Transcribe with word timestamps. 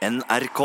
NRK. 0.00 0.60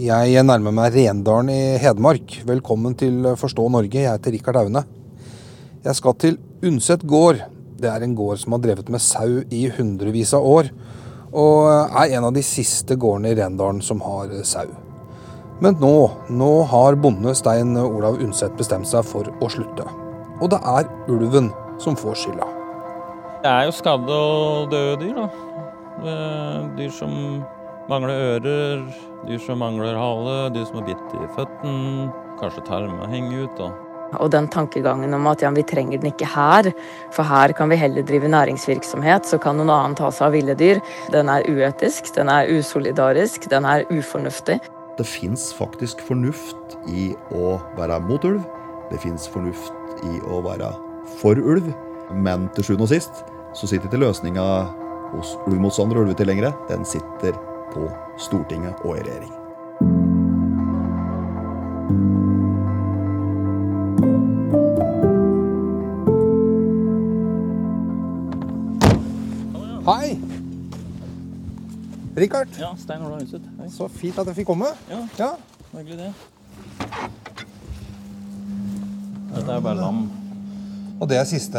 Jeg 0.00 0.44
nærmer 0.48 0.72
meg 0.72 0.94
Rendalen 0.94 1.50
i 1.52 1.76
Hedmark. 1.76 2.38
Velkommen 2.48 2.94
til 2.96 3.26
Forstå 3.36 3.66
Norge. 3.68 4.00
Jeg 4.00 4.08
heter 4.08 4.32
Rikard 4.32 4.56
Aune. 4.62 4.80
Jeg 5.84 5.98
skal 5.98 6.14
til 6.16 6.38
Undset 6.64 7.04
gård. 7.04 7.42
Det 7.76 7.90
er 7.90 8.06
en 8.06 8.14
gård 8.16 8.40
som 8.40 8.56
har 8.56 8.62
drevet 8.64 8.88
med 8.88 9.04
sau 9.04 9.42
i 9.52 9.66
hundrevis 9.76 10.32
av 10.32 10.48
år, 10.48 10.70
og 11.36 11.68
er 12.00 12.16
en 12.16 12.30
av 12.30 12.32
de 12.32 12.40
siste 12.40 12.96
gårdene 12.96 13.34
i 13.34 13.36
Rendalen 13.36 13.84
som 13.84 14.00
har 14.08 14.32
sau. 14.48 14.72
Men 15.60 15.76
nå, 15.84 15.94
nå 16.32 16.50
har 16.72 16.96
bonde 16.96 17.36
Stein 17.36 17.76
Olav 17.76 18.16
Undset 18.24 18.56
bestemt 18.56 18.88
seg 18.88 19.04
for 19.04 19.28
å 19.28 19.52
slutte. 19.52 19.84
Og 20.40 20.48
det 20.48 20.64
er 20.64 20.88
ulven 21.12 21.52
som 21.76 21.92
får 21.92 22.22
skylda. 22.24 22.48
Det 23.44 23.52
er 23.52 23.68
jo 23.68 23.76
skadde 23.84 24.16
og 24.16 24.72
døde 24.72 24.96
dyr, 25.04 25.26
da. 25.26 25.50
Eh, 26.00 26.76
Dyr 26.78 26.92
som 26.96 27.12
mangler 27.90 28.14
ører, 28.38 28.82
dyr 29.26 29.40
som 29.42 29.58
mangler 29.60 29.96
hale, 29.98 30.34
dyr 30.54 30.64
som 30.68 30.80
er 30.80 30.86
bitt 30.92 31.14
i 31.18 31.28
føttene, 31.34 32.10
kanskje 32.40 32.64
tarmer 32.68 33.10
henger 33.10 33.44
ut. 33.44 33.56
da. 33.58 33.70
Og 34.18 34.30
den 34.32 34.48
tankegangen 34.50 35.14
om 35.14 35.26
at 35.30 35.42
ja, 35.42 35.50
vi 35.54 35.62
trenger 35.62 36.00
den 36.00 36.10
ikke 36.10 36.26
her, 36.26 36.70
for 37.14 37.26
her 37.26 37.52
kan 37.54 37.70
vi 37.70 37.78
heller 37.78 38.02
drive 38.06 38.30
næringsvirksomhet, 38.30 39.26
så 39.26 39.38
kan 39.38 39.58
noen 39.58 39.70
annen 39.70 39.96
ta 39.98 40.10
seg 40.10 40.28
av 40.28 40.34
ville 40.38 40.56
dyr. 40.58 40.80
Den 41.14 41.30
er 41.30 41.46
uetisk, 41.50 42.12
den 42.16 42.30
er 42.32 42.50
usolidarisk, 42.50 43.46
den 43.50 43.68
er 43.68 43.84
ufornuftig. 43.90 44.58
Det 44.98 45.06
fins 45.06 45.50
faktisk 45.56 46.00
fornuft 46.08 46.78
i 46.90 47.12
å 47.34 47.58
være 47.78 48.00
mot 48.08 48.24
ulv. 48.26 48.42
Det 48.90 48.98
fins 49.02 49.28
fornuft 49.30 50.02
i 50.06 50.18
å 50.26 50.40
være 50.46 50.72
for 51.20 51.38
ulv. 51.38 51.70
Men 52.10 52.48
til 52.56 52.66
sjuende 52.66 52.88
og 52.88 52.90
sist 52.90 53.22
så 53.54 53.68
sitter 53.70 53.86
ikke 53.86 54.02
løsninga 54.02 54.46
hos 55.12 55.36
ulvmotstandere 55.46 56.00
og 56.02 56.08
ulvetilhengere. 56.08 56.52
Den 56.70 56.84
sitter 56.84 57.36
på 57.74 57.88
Stortinget 58.18 58.74
og 58.84 58.96
i 58.98 59.00
regjering. 59.06 59.32
Hei! 69.86 70.18
Rikard, 72.16 72.48
Ja, 72.58 72.74
Stein 72.78 73.02
Ola 73.02 73.16
Undset. 73.20 73.42
Hei. 73.60 73.68
så 73.70 73.88
fint 73.88 74.18
at 74.18 74.26
jeg 74.26 74.36
fikk 74.40 74.46
komme. 74.46 74.66
Ja, 74.90 74.98
Ja. 75.18 75.30
hyggelig 75.72 75.98
det. 75.98 76.12
Dette 79.34 79.50
er 79.50 79.54
jo 79.54 79.60
bare 79.60 79.76
lam. 79.76 80.10
Og 81.00 81.08
det 81.08 81.16
er 81.18 81.24
siste, 81.24 81.58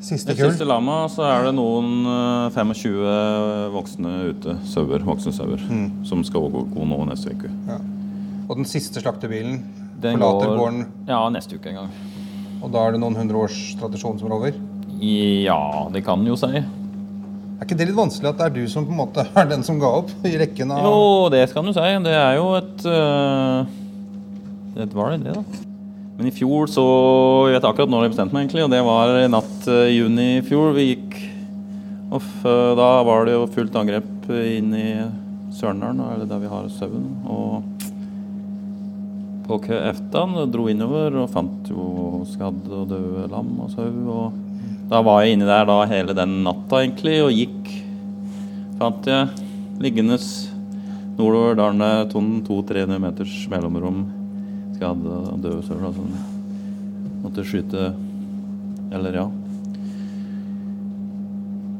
siste 0.00 0.34
kull. 0.38 0.50
siste 0.52 0.64
lama, 0.68 1.06
så 1.10 1.24
er 1.26 1.48
det 1.48 1.54
noen 1.58 2.06
eh, 2.06 2.50
25 2.54 3.72
voksne 3.74 4.12
ute, 4.30 4.54
sauer, 4.70 5.02
voksne 5.06 5.32
sauer, 5.34 5.60
som 6.06 6.22
skal 6.24 6.48
gå, 6.52 6.62
gå 6.74 6.86
nå 6.88 7.00
neste 7.10 7.34
uke. 7.34 7.50
Og 8.48 8.56
den 8.56 8.64
siste 8.68 9.02
slaktebilen 9.02 9.58
Den 10.00 10.16
forlater 10.18 10.48
går- 10.52 10.58
gården, 10.62 10.86
Ja, 11.08 11.28
neste 11.34 11.58
uke 11.58 11.68
en 11.72 11.74
gang. 11.82 11.90
og 12.62 12.70
da 12.72 12.86
er 12.88 12.92
det 12.92 13.00
noen 13.02 13.16
hundre 13.18 13.36
års 13.44 13.58
tradisjon 13.80 14.18
som 14.18 14.30
er 14.30 14.34
over. 14.38 14.52
Ja, 15.00 15.88
det 15.92 16.04
kan 16.06 16.24
jo 16.26 16.34
si. 16.36 16.46
Er 17.58 17.64
ikke 17.66 17.76
det 17.76 17.88
litt 17.88 17.96
vanskelig 17.98 18.28
at 18.30 18.38
det 18.38 18.46
er 18.46 18.54
du 18.54 18.68
som 18.70 18.86
på 18.86 18.90
en 18.94 19.00
måte 19.02 19.26
er 19.36 19.46
den 19.50 19.62
som 19.66 19.78
ga 19.82 19.90
opp 20.00 20.10
i 20.24 20.36
rekken 20.38 20.70
av 20.70 20.84
Jo, 20.86 21.28
det 21.34 21.52
kan 21.52 21.64
du 21.66 21.72
si. 21.74 21.80
Det 22.06 22.14
er 22.14 22.36
jo 22.38 22.54
et 22.54 22.86
øh, 22.86 23.66
Et 24.78 24.94
valg, 24.94 25.24
det, 25.24 25.34
da. 25.34 25.42
Men 26.18 26.26
i 26.26 26.34
fjor 26.34 26.66
så 26.66 26.84
Jeg 27.46 27.60
vet 27.60 27.66
akkurat 27.68 27.90
når 27.92 28.08
jeg 28.08 28.14
bestemte 28.16 28.34
meg, 28.34 28.48
egentlig. 28.48 28.64
Og 28.66 28.72
det 28.74 28.82
var 28.86 29.14
i 29.20 29.30
natt 29.30 29.68
i 29.70 29.94
juni 29.94 30.28
i 30.40 30.44
fjor. 30.46 30.74
Vi 30.74 30.90
gikk 30.90 31.18
og 32.08 32.24
Da 32.78 32.90
var 33.04 33.26
det 33.28 33.36
jo 33.36 33.48
fullt 33.52 33.74
angrep 33.76 34.30
inn 34.32 34.72
i 34.74 34.88
Sørendalen, 35.54 36.00
eller 36.14 36.28
der 36.28 36.40
vi 36.42 36.50
har 36.50 36.66
sauen. 36.72 37.06
Og 37.28 37.62
på 39.48 39.60
Køeftan 39.64 40.34
dro 40.52 40.66
innover 40.68 41.14
og 41.22 41.30
fant 41.32 41.70
jo 41.72 42.24
skadde 42.28 42.82
og 42.82 42.90
døde 42.90 43.28
lam 43.32 43.54
og 43.64 43.70
sau. 43.72 43.88
Og 43.88 44.88
da 44.90 45.00
var 45.04 45.22
jeg 45.22 45.36
inni 45.36 45.48
der 45.48 45.68
da 45.68 45.78
hele 45.88 46.16
den 46.16 46.42
natta, 46.44 46.82
egentlig, 46.82 47.18
og 47.24 47.32
gikk 47.36 47.72
fant 48.80 49.08
jeg 49.08 49.28
liggende 49.82 50.18
nordover 51.18 51.56
dalene 51.58 51.90
to 52.12 52.62
300 52.68 53.00
meters 53.02 53.40
mellomrom 53.50 54.17
skadde 54.78 55.14
hadde 55.28 55.42
døde 55.44 55.62
sauer. 55.66 55.82
da, 55.84 55.92
som 55.92 57.22
måtte 57.24 57.44
skyte 57.46 57.88
Eller 58.94 59.18
ja. 59.18 59.26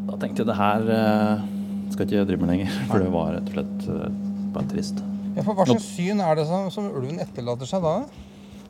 Da 0.09 0.17
tenkte 0.21 0.43
jeg 0.43 0.49
det 0.51 0.57
her 0.59 0.89
eh, 0.93 1.45
skal 1.93 2.05
ikke 2.07 2.19
jeg 2.19 2.29
drive 2.29 2.43
med 2.45 2.51
lenger, 2.53 2.73
for 2.91 3.03
det 3.05 3.13
var 3.13 3.31
rett 3.37 3.49
og 3.53 3.57
slett 3.59 3.87
eh, 3.95 4.17
bare 4.55 4.71
trist. 4.73 5.03
Ja, 5.37 5.45
for 5.47 5.55
Hva 5.57 5.67
slags 5.69 5.87
syn 5.95 6.21
er 6.25 6.39
det 6.39 6.47
som, 6.49 6.69
som 6.75 6.89
ulven 6.91 7.21
etterlater 7.23 7.69
seg 7.71 7.85
da? 7.85 7.95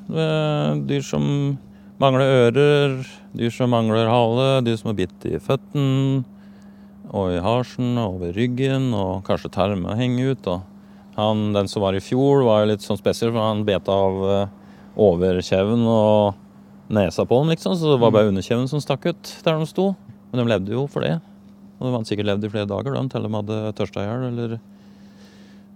Eh, 0.08 0.70
Dyr 0.88 1.04
som 1.06 1.24
mangler 1.98 2.30
ører, 2.46 2.98
dyr 3.34 3.50
som 3.54 3.72
mangler 3.74 4.06
hale, 4.10 4.48
dyr 4.66 4.76
som 4.78 4.92
er 4.92 4.98
bitt 5.00 5.24
i 5.26 5.38
føttene 5.42 6.22
og 7.08 7.32
i 7.32 7.40
halsen 7.42 7.96
og 8.02 8.18
ved 8.20 8.36
ryggen, 8.36 8.90
og 8.94 9.22
kanskje 9.26 9.50
tarmer 9.54 9.96
henger 9.98 10.34
ut. 10.34 10.42
da. 10.44 10.58
Han, 11.18 11.48
den 11.56 11.68
som 11.70 11.82
var 11.82 11.96
i 11.98 12.02
fjor, 12.02 12.44
var 12.46 12.62
jo 12.62 12.70
litt 12.72 12.84
sånn 12.84 13.00
spesiell, 13.00 13.32
for 13.34 13.42
han 13.42 13.64
bet 13.66 13.88
av 13.90 14.20
eh, 14.30 14.52
overkjeven 15.02 15.82
og 15.90 16.38
nesa 16.94 17.24
på 17.28 17.40
den, 17.42 17.50
liksom, 17.52 17.74
så 17.76 17.92
det 17.92 17.98
var 18.00 18.14
bare 18.14 18.30
underkjeven 18.30 18.68
som 18.70 18.80
stakk 18.82 19.10
ut 19.10 19.32
der 19.44 19.58
de 19.58 19.66
sto. 19.68 19.90
Men 20.30 20.42
de 20.42 20.52
levde 20.52 20.76
jo 20.76 20.86
for 20.90 21.04
det. 21.04 21.16
Og 21.78 21.86
de 21.86 21.92
hadde 21.94 22.10
sikkert 22.10 22.28
levd 22.30 22.46
i 22.46 22.50
flere 22.52 22.68
dager 22.70 22.94
da, 22.96 23.04
til 23.10 23.26
de 23.26 23.34
hadde 23.34 23.58
tørsta 23.78 24.02
i 24.02 24.08
hjel 24.08 24.26
eller 24.30 24.56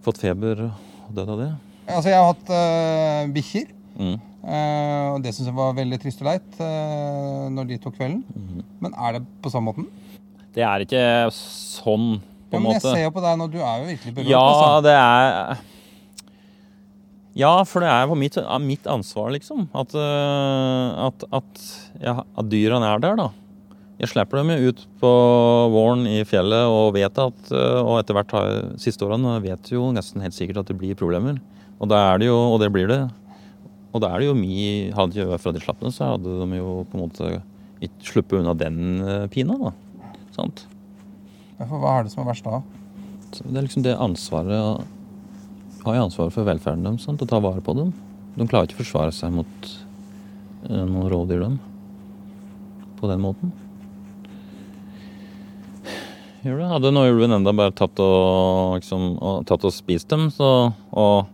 fått 0.03 0.19
feber 0.23 0.65
og 0.67 1.13
dødd 1.15 1.31
av 1.35 1.43
det. 1.43 1.51
Altså, 1.87 2.11
Jeg 2.11 2.19
har 2.19 2.29
hatt 2.33 2.53
øh, 2.59 3.33
bikkjer. 3.35 3.71
Mm. 3.93 4.15
eh, 4.17 5.07
og 5.13 5.19
det 5.25 5.35
syns 5.35 5.51
jeg 5.51 5.57
var 5.59 5.75
veldig 5.77 5.99
trist 6.01 6.23
og 6.23 6.31
leit 6.31 6.61
eh, 6.65 7.49
når 7.53 7.69
de 7.71 7.79
tok 7.83 7.99
kvelden. 7.99 8.23
Mm. 8.35 8.63
Men 8.83 8.97
er 8.97 9.19
det 9.19 9.25
på 9.45 9.53
samme 9.53 9.71
måten? 9.71 9.89
Det 10.53 10.65
er 10.67 10.85
ikke 10.85 11.05
sånn, 11.37 12.19
på 12.53 12.59
Ja, 12.61 12.63
måte. 12.63 12.73
men 12.77 12.79
jeg 12.79 12.85
ser 12.87 13.05
jo 13.07 13.13
på 13.17 13.23
deg 13.25 13.39
nå, 13.41 13.51
du 13.53 13.59
er 13.61 13.83
jo 13.83 13.91
virkelig 13.91 14.15
berørt. 14.19 14.33
Ja, 14.33 14.43
altså. 14.47 14.83
det 14.87 14.97
er 15.01 15.69
Ja, 17.43 17.53
for 17.65 17.81
det 17.81 17.89
er 17.89 18.11
mitt, 18.19 18.37
mitt 18.61 18.89
ansvar, 18.93 19.31
liksom. 19.33 19.65
At, 19.73 19.95
øh, 19.97 21.07
at, 21.09 21.25
at, 21.33 21.63
ja, 22.03 22.19
at 22.37 22.51
dyrene 22.53 22.85
er 22.93 23.01
der, 23.01 23.17
da. 23.17 23.31
Jeg 24.03 24.11
slipper 24.11 24.41
dem 24.41 24.51
jo 24.53 24.73
ut 24.73 24.81
på 25.01 25.11
våren 25.73 26.03
i 26.11 26.25
fjellet 26.27 26.67
og 26.67 26.93
vet 26.97 27.19
at 27.23 27.51
øh, 27.55 27.79
Og 27.87 28.01
etter 28.01 28.17
hvert 28.17 28.33
siste 28.83 29.07
årene 29.07 29.37
vet 29.45 29.71
jo 29.71 29.93
nesten 29.95 30.25
helt 30.25 30.35
sikkert 30.35 30.65
at 30.65 30.73
det 30.73 30.77
blir 30.81 30.99
problemer. 30.99 31.39
Og 31.81 31.89
da 31.93 32.01
er 32.11 32.19
det 32.21 32.29
jo, 32.29 32.37
og 32.55 32.59
det 32.61 32.73
blir 32.75 32.91
det. 32.91 33.01
Og 33.93 34.03
da 34.03 34.11
er 34.13 34.23
det 34.23 34.29
jo 34.31 34.35
mi 34.37 34.91
Hadde 34.97 35.17
jeg 35.21 35.29
vært 35.31 35.45
fra 35.45 35.53
de 35.55 35.63
slapp 35.63 35.81
det, 35.85 35.93
så 35.95 36.13
hadde 36.15 36.37
de 36.43 36.59
jo 36.61 36.83
på 36.91 36.99
en 36.99 37.05
måte 37.05 37.31
ikke 37.83 38.11
sluppet 38.13 38.39
unna 38.43 38.53
den 38.59 39.01
øh, 39.03 39.25
pina, 39.33 39.57
da. 39.59 39.73
Sant? 40.37 40.67
For 41.69 41.83
hva 41.83 41.99
er 41.99 42.07
det 42.07 42.13
som 42.15 42.25
er 42.25 42.31
verst 42.33 42.47
da? 42.47 42.63
Så 43.33 43.47
det 43.49 43.57
er 43.57 43.65
liksom 43.65 43.85
det 43.87 43.95
ansvaret 43.97 44.85
Har 45.83 45.97
jeg 45.97 46.05
ansvaret 46.05 46.35
for 46.35 46.47
velferden 46.47 46.85
deres, 46.85 47.09
å 47.09 47.29
ta 47.29 47.41
vare 47.43 47.63
på 47.65 47.75
dem. 47.79 47.91
De 48.37 48.47
klarer 48.49 48.69
ikke 48.69 48.81
å 48.81 48.85
forsvare 48.85 49.15
seg 49.15 49.33
mot 49.35 49.69
eh, 50.69 50.85
noen 50.87 51.11
rovdyr, 51.11 51.43
dem. 51.43 51.59
På 53.01 53.11
den 53.11 53.21
måten. 53.25 53.51
Gjør 56.43 56.59
det. 56.59 56.69
Hadde 56.73 56.93
nå 56.95 57.03
ulven 57.07 57.37
enda 57.37 57.53
bare 57.55 57.75
tatt 57.77 57.99
og, 58.03 58.79
liksom, 58.79 59.13
og, 59.19 59.43
tatt 59.47 59.67
og 59.67 59.75
spist 59.75 60.11
dem, 60.11 60.29
så, 60.35 60.49
og, 60.91 61.29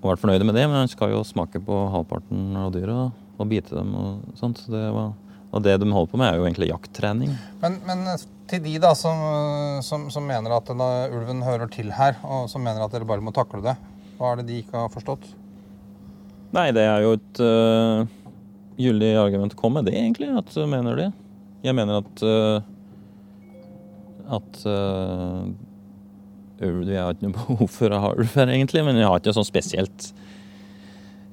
og 0.00 0.08
vært 0.08 0.22
fornøyd 0.22 0.46
med 0.46 0.58
det, 0.58 0.64
men 0.70 0.80
han 0.80 0.90
skal 0.90 1.12
jo 1.12 1.26
smake 1.26 1.62
på 1.62 1.82
halvparten 1.92 2.56
av 2.58 2.72
dyra 2.74 2.96
og 3.34 3.50
bite 3.50 3.74
dem 3.74 3.92
og 3.98 4.38
sånt. 4.38 4.62
Så 4.62 4.74
det 4.74 4.86
var, 4.94 5.12
og 5.50 5.62
det 5.66 5.76
de 5.82 5.90
holder 5.90 6.10
på 6.10 6.22
med, 6.22 6.30
er 6.30 6.40
jo 6.40 6.48
egentlig 6.48 6.70
jakttrening. 6.72 7.36
Men, 7.62 7.78
men 7.86 8.02
til 8.50 8.60
de 8.64 8.74
da 8.82 8.92
som, 8.98 9.16
som, 9.84 10.08
som 10.12 10.26
mener 10.28 10.52
at 10.52 10.68
denne 10.68 10.88
ulven 11.14 11.40
hører 11.46 11.70
til 11.72 11.92
her, 11.96 12.18
og 12.22 12.50
som 12.52 12.64
mener 12.64 12.84
at 12.84 12.92
dere 12.92 13.08
bare 13.08 13.24
må 13.24 13.32
takle 13.34 13.62
det, 13.64 13.76
hva 14.18 14.32
er 14.32 14.40
det 14.40 14.48
de 14.50 14.60
ikke 14.62 14.84
har 14.84 14.92
forstått? 14.92 15.26
Nei, 16.54 16.68
det 16.76 16.84
er 16.86 17.02
jo 17.02 17.16
et 17.16 17.40
uh, 17.42 18.04
gyldig 18.78 19.14
argument 19.18 19.56
å 19.56 19.58
komme 19.58 19.80
med 19.80 19.90
det, 19.90 19.96
egentlig. 19.98 20.28
At 20.38 20.52
du 20.54 20.62
mener 20.70 21.00
det. 21.00 21.08
Jeg 21.64 21.74
mener 21.74 22.04
at 22.04 22.22
uh, 22.22 22.60
at 24.34 24.60
uh, 24.64 25.44
ulv 26.64 26.88
Jeg 26.88 27.02
har 27.02 27.16
ikke 27.16 27.26
noe 27.26 27.38
behov 27.40 27.72
for 27.72 27.92
å 27.92 28.02
ha 28.06 28.12
ulv 28.14 28.36
her, 28.38 28.52
egentlig, 28.52 28.84
men 28.86 29.00
jeg 29.00 29.08
har 29.10 29.20
ikke 29.20 29.34
sånn 29.36 29.48
spesielt 29.48 30.12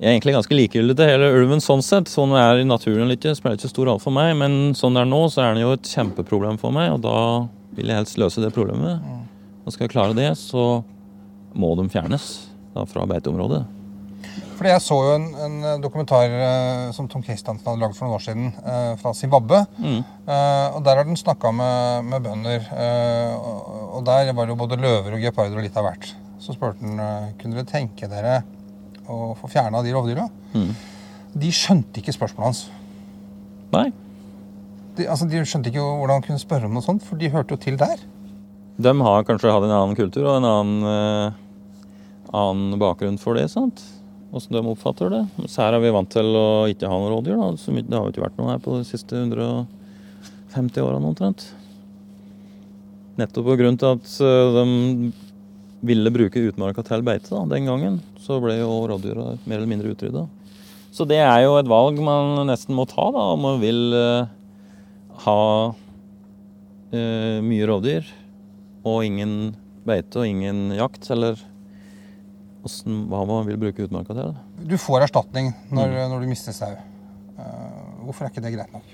Jeg 0.01 0.09
er 0.09 0.15
egentlig 0.15 0.33
ganske 0.33 0.55
likegyldig 0.57 0.95
til 0.97 1.09
hele 1.11 1.27
ulven 1.37 1.59
sånn 1.61 1.83
sett. 1.85 2.09
Sånn 2.09 2.31
er 2.33 2.57
i 2.57 2.65
naturen 2.65 3.03
eller 3.03 3.19
ikke, 3.19 3.35
spiller 3.37 3.59
ikke 3.59 3.69
stor 3.69 3.85
rolle 3.85 4.01
for 4.01 4.15
meg. 4.15 4.31
Men 4.39 4.71
sånn 4.73 4.95
det 4.97 5.03
er 5.03 5.09
nå, 5.11 5.19
så 5.29 5.43
er 5.43 5.51
den 5.53 5.61
jo 5.61 5.75
et 5.75 5.89
kjempeproblem 5.91 6.55
for 6.57 6.73
meg, 6.73 6.95
og 6.95 7.03
da 7.03 7.17
vil 7.77 7.91
jeg 7.91 7.99
helst 7.99 8.17
løse 8.17 8.41
det 8.41 8.49
problemet. 8.55 9.03
Og 9.61 9.75
skal 9.75 9.85
jeg 9.85 9.91
klare 9.93 10.15
det, 10.17 10.31
så 10.39 10.81
må 11.53 11.69
de 11.77 11.85
fjernes 11.93 12.25
da, 12.73 12.87
fra 12.89 13.05
beiteområdet. 13.11 13.59
Fordi 14.57 14.71
jeg 14.71 14.81
så 14.87 14.97
jo 15.05 15.11
en, 15.19 15.27
en 15.45 15.83
dokumentar 15.83 16.33
eh, 16.33 16.87
som 16.97 17.05
Tom 17.09 17.21
Kristiansen 17.25 17.69
hadde 17.69 17.81
laget 17.83 17.99
for 17.99 18.07
noen 18.07 18.17
år 18.17 18.23
siden, 18.25 18.49
eh, 18.57 18.93
fra 19.01 19.11
Zimbabwe. 19.17 19.59
Eh, 19.85 20.65
og 20.77 20.79
der 20.85 20.97
har 20.97 21.05
den 21.05 21.19
snakka 21.19 21.51
med, 21.53 22.09
med 22.09 22.25
bønder. 22.25 22.65
Eh, 22.73 23.35
og, 23.37 23.69
og 23.99 24.09
der 24.09 24.33
var 24.33 24.49
det 24.49 24.55
jo 24.55 24.57
både 24.63 24.81
løver 24.81 25.13
og 25.13 25.21
geparder 25.27 25.61
og 25.61 25.65
litt 25.65 25.77
av 25.77 25.85
hvert. 25.91 26.09
Så 26.41 26.57
spurte 26.57 26.81
han 26.81 27.05
eh, 27.05 27.29
kunne 27.41 27.59
dere 27.59 27.69
tenke 27.69 28.09
dere 28.09 28.39
å 29.11 29.33
få 29.39 29.49
fjerna 29.51 29.83
de 29.85 29.93
rovdyra. 29.95 30.27
De 31.31 31.51
skjønte 31.55 32.01
ikke 32.01 32.15
spørsmålet 32.15 32.47
hans. 32.49 32.63
Nei. 33.71 33.89
De, 34.97 35.05
altså, 35.07 35.27
de 35.31 35.43
skjønte 35.47 35.71
ikke 35.71 35.83
hvordan 35.83 36.17
han 36.17 36.25
kunne 36.25 36.41
spørre 36.41 36.67
om 36.67 36.75
noe 36.75 36.85
sånt, 36.85 37.05
for 37.07 37.19
de 37.19 37.31
hørte 37.31 37.55
jo 37.55 37.61
til 37.61 37.79
der. 37.79 38.01
De 38.81 38.91
har 39.05 39.25
kanskje 39.27 39.53
hatt 39.53 39.67
en 39.67 39.75
annen 39.75 39.97
kultur 39.97 40.25
og 40.25 40.37
en 40.39 40.49
annen, 40.49 40.91
eh, 40.91 41.39
annen 42.35 42.79
bakgrunn 42.81 43.19
for 43.21 43.39
det. 43.39 43.49
sant? 43.53 43.83
Åssen 44.31 44.55
de 44.55 44.63
oppfatter 44.63 45.11
det. 45.11 45.23
Så 45.51 45.63
her 45.63 45.75
er 45.75 45.83
vi 45.83 45.91
vant 45.91 46.11
til 46.11 46.27
å 46.39 46.67
ikke 46.71 46.87
ha 46.87 46.97
noen 46.97 47.11
rådyr. 47.11 47.35
da. 47.35 47.51
Det 47.55 47.97
har 47.97 48.05
jo 48.05 48.13
ikke 48.13 48.27
vært 48.27 48.37
noe 48.39 48.53
her 48.53 48.61
på 48.63 48.77
de 48.79 48.87
siste 48.87 49.15
150 49.15 50.83
årene 50.83 51.11
omtrent. 51.11 51.49
Nettopp 53.19 53.51
til 53.59 53.91
at 53.91 54.13
eh, 54.23 54.53
de 54.55 55.11
ville 55.81 56.13
bruke 56.13 56.43
utmarka 56.51 56.83
til 56.85 57.03
beite 57.05 57.31
da, 57.31 57.41
den 57.49 57.69
gangen. 57.69 57.99
Så 58.21 58.39
ble 58.43 58.59
jo 58.59 58.69
rådyra 58.89 59.35
mer 59.45 59.57
eller 59.57 59.69
mindre 59.69 59.93
utrydda. 59.95 60.27
Så 60.91 61.07
det 61.07 61.21
er 61.23 61.45
jo 61.45 61.55
et 61.57 61.69
valg 61.71 61.99
man 62.03 62.41
nesten 62.49 62.75
må 62.75 62.85
ta, 62.89 63.07
da, 63.15 63.27
om 63.33 63.45
man 63.45 63.61
vil 63.61 63.95
eh, 63.95 64.31
ha 65.25 65.43
eh, 66.91 67.39
mye 67.45 67.69
rovdyr 67.69 68.09
og 68.81 69.05
ingen 69.07 69.53
beite 69.87 70.21
og 70.21 70.27
ingen 70.27 70.73
jakt, 70.75 71.07
eller 71.13 71.39
hvordan, 72.61 73.03
hva 73.09 73.21
man 73.29 73.47
vil 73.47 73.59
bruke 73.61 73.87
utmarka 73.87 74.15
til. 74.17 74.33
Du 74.69 74.77
får 74.77 75.07
erstatning 75.07 75.53
når, 75.73 75.95
når 76.11 76.25
du 76.25 76.29
mister 76.29 76.55
sau. 76.55 76.73
Uh, 77.41 78.03
hvorfor 78.05 78.27
er 78.27 78.33
ikke 78.33 78.43
det 78.43 78.53
greit 78.53 78.73
nok? 78.75 78.89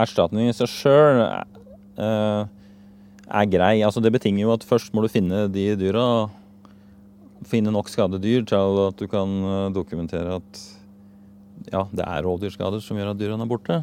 Erstatning 0.00 0.50
i 0.50 0.56
seg 0.56 0.68
sjøl 0.68 1.22
er 3.30 3.48
grei. 3.50 3.76
Altså, 3.86 4.02
det 4.02 4.12
betinger 4.14 4.44
jo 4.44 4.52
at 4.54 4.66
først 4.66 4.94
må 4.94 5.04
du 5.04 5.10
finne 5.12 5.46
de 5.52 5.70
dyra. 5.78 6.04
Finne 7.48 7.72
nok 7.72 7.88
skadedyr 7.88 8.44
til 8.48 8.82
at 8.88 9.00
du 9.00 9.06
kan 9.10 9.38
eh, 9.48 9.70
dokumentere 9.74 10.40
at 10.40 10.60
ja, 11.70 11.84
det 11.92 12.04
er 12.04 12.24
rovdyrskader 12.24 12.82
som 12.84 12.98
gjør 12.98 13.12
at 13.12 13.20
dyrene 13.20 13.46
er 13.46 13.50
borte. 13.50 13.80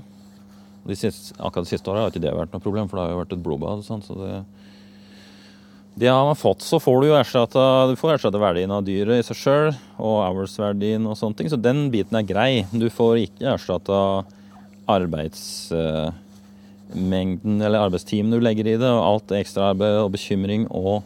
De 0.87 0.95
siste, 0.95 1.35
akkurat 1.35 1.67
de 1.67 1.71
siste 1.73 1.91
åra 1.91 2.05
har 2.05 2.13
ikke 2.13 2.23
det 2.23 2.35
vært 2.35 2.53
noe 2.53 2.63
problem, 2.63 2.87
for 2.87 2.97
det 2.97 3.05
har 3.05 3.15
jo 3.15 3.21
vært 3.21 3.35
et 3.35 3.43
blodbad. 3.43 3.83
Sant? 3.85 4.07
Så 4.07 4.15
det, 4.17 4.37
det 5.99 6.11
har 6.11 6.23
man 6.27 6.37
fått, 6.37 6.63
så 6.65 6.79
får 6.81 7.01
du 7.01 7.07
jo 7.09 7.17
erstatta 7.17 7.63
Du 7.89 7.95
får 7.99 8.15
erstatta 8.15 8.41
verdien 8.41 8.71
av 8.73 8.85
dyret 8.87 9.23
i 9.23 9.25
seg 9.25 9.39
sjøl, 9.41 9.71
og 9.97 10.21
hours-verdien 10.25 11.09
og 11.09 11.17
sånne 11.19 11.41
ting. 11.41 11.51
Så 11.51 11.59
den 11.59 11.87
biten 11.93 12.17
er 12.19 12.27
grei. 12.27 12.51
Du 12.71 12.87
får 12.93 13.23
ikke 13.25 13.51
erstatta 13.55 13.99
arbeidsmengden 16.87 17.61
eller 17.61 17.79
arbeidstimen 17.79 18.31
du 18.31 18.39
legger 18.39 18.67
i 18.67 18.77
det, 18.77 18.87
og 18.87 19.05
alt 19.05 19.31
ekstraarbeid 19.31 20.03
og 20.03 20.11
bekymring 20.11 20.67
og 20.71 21.03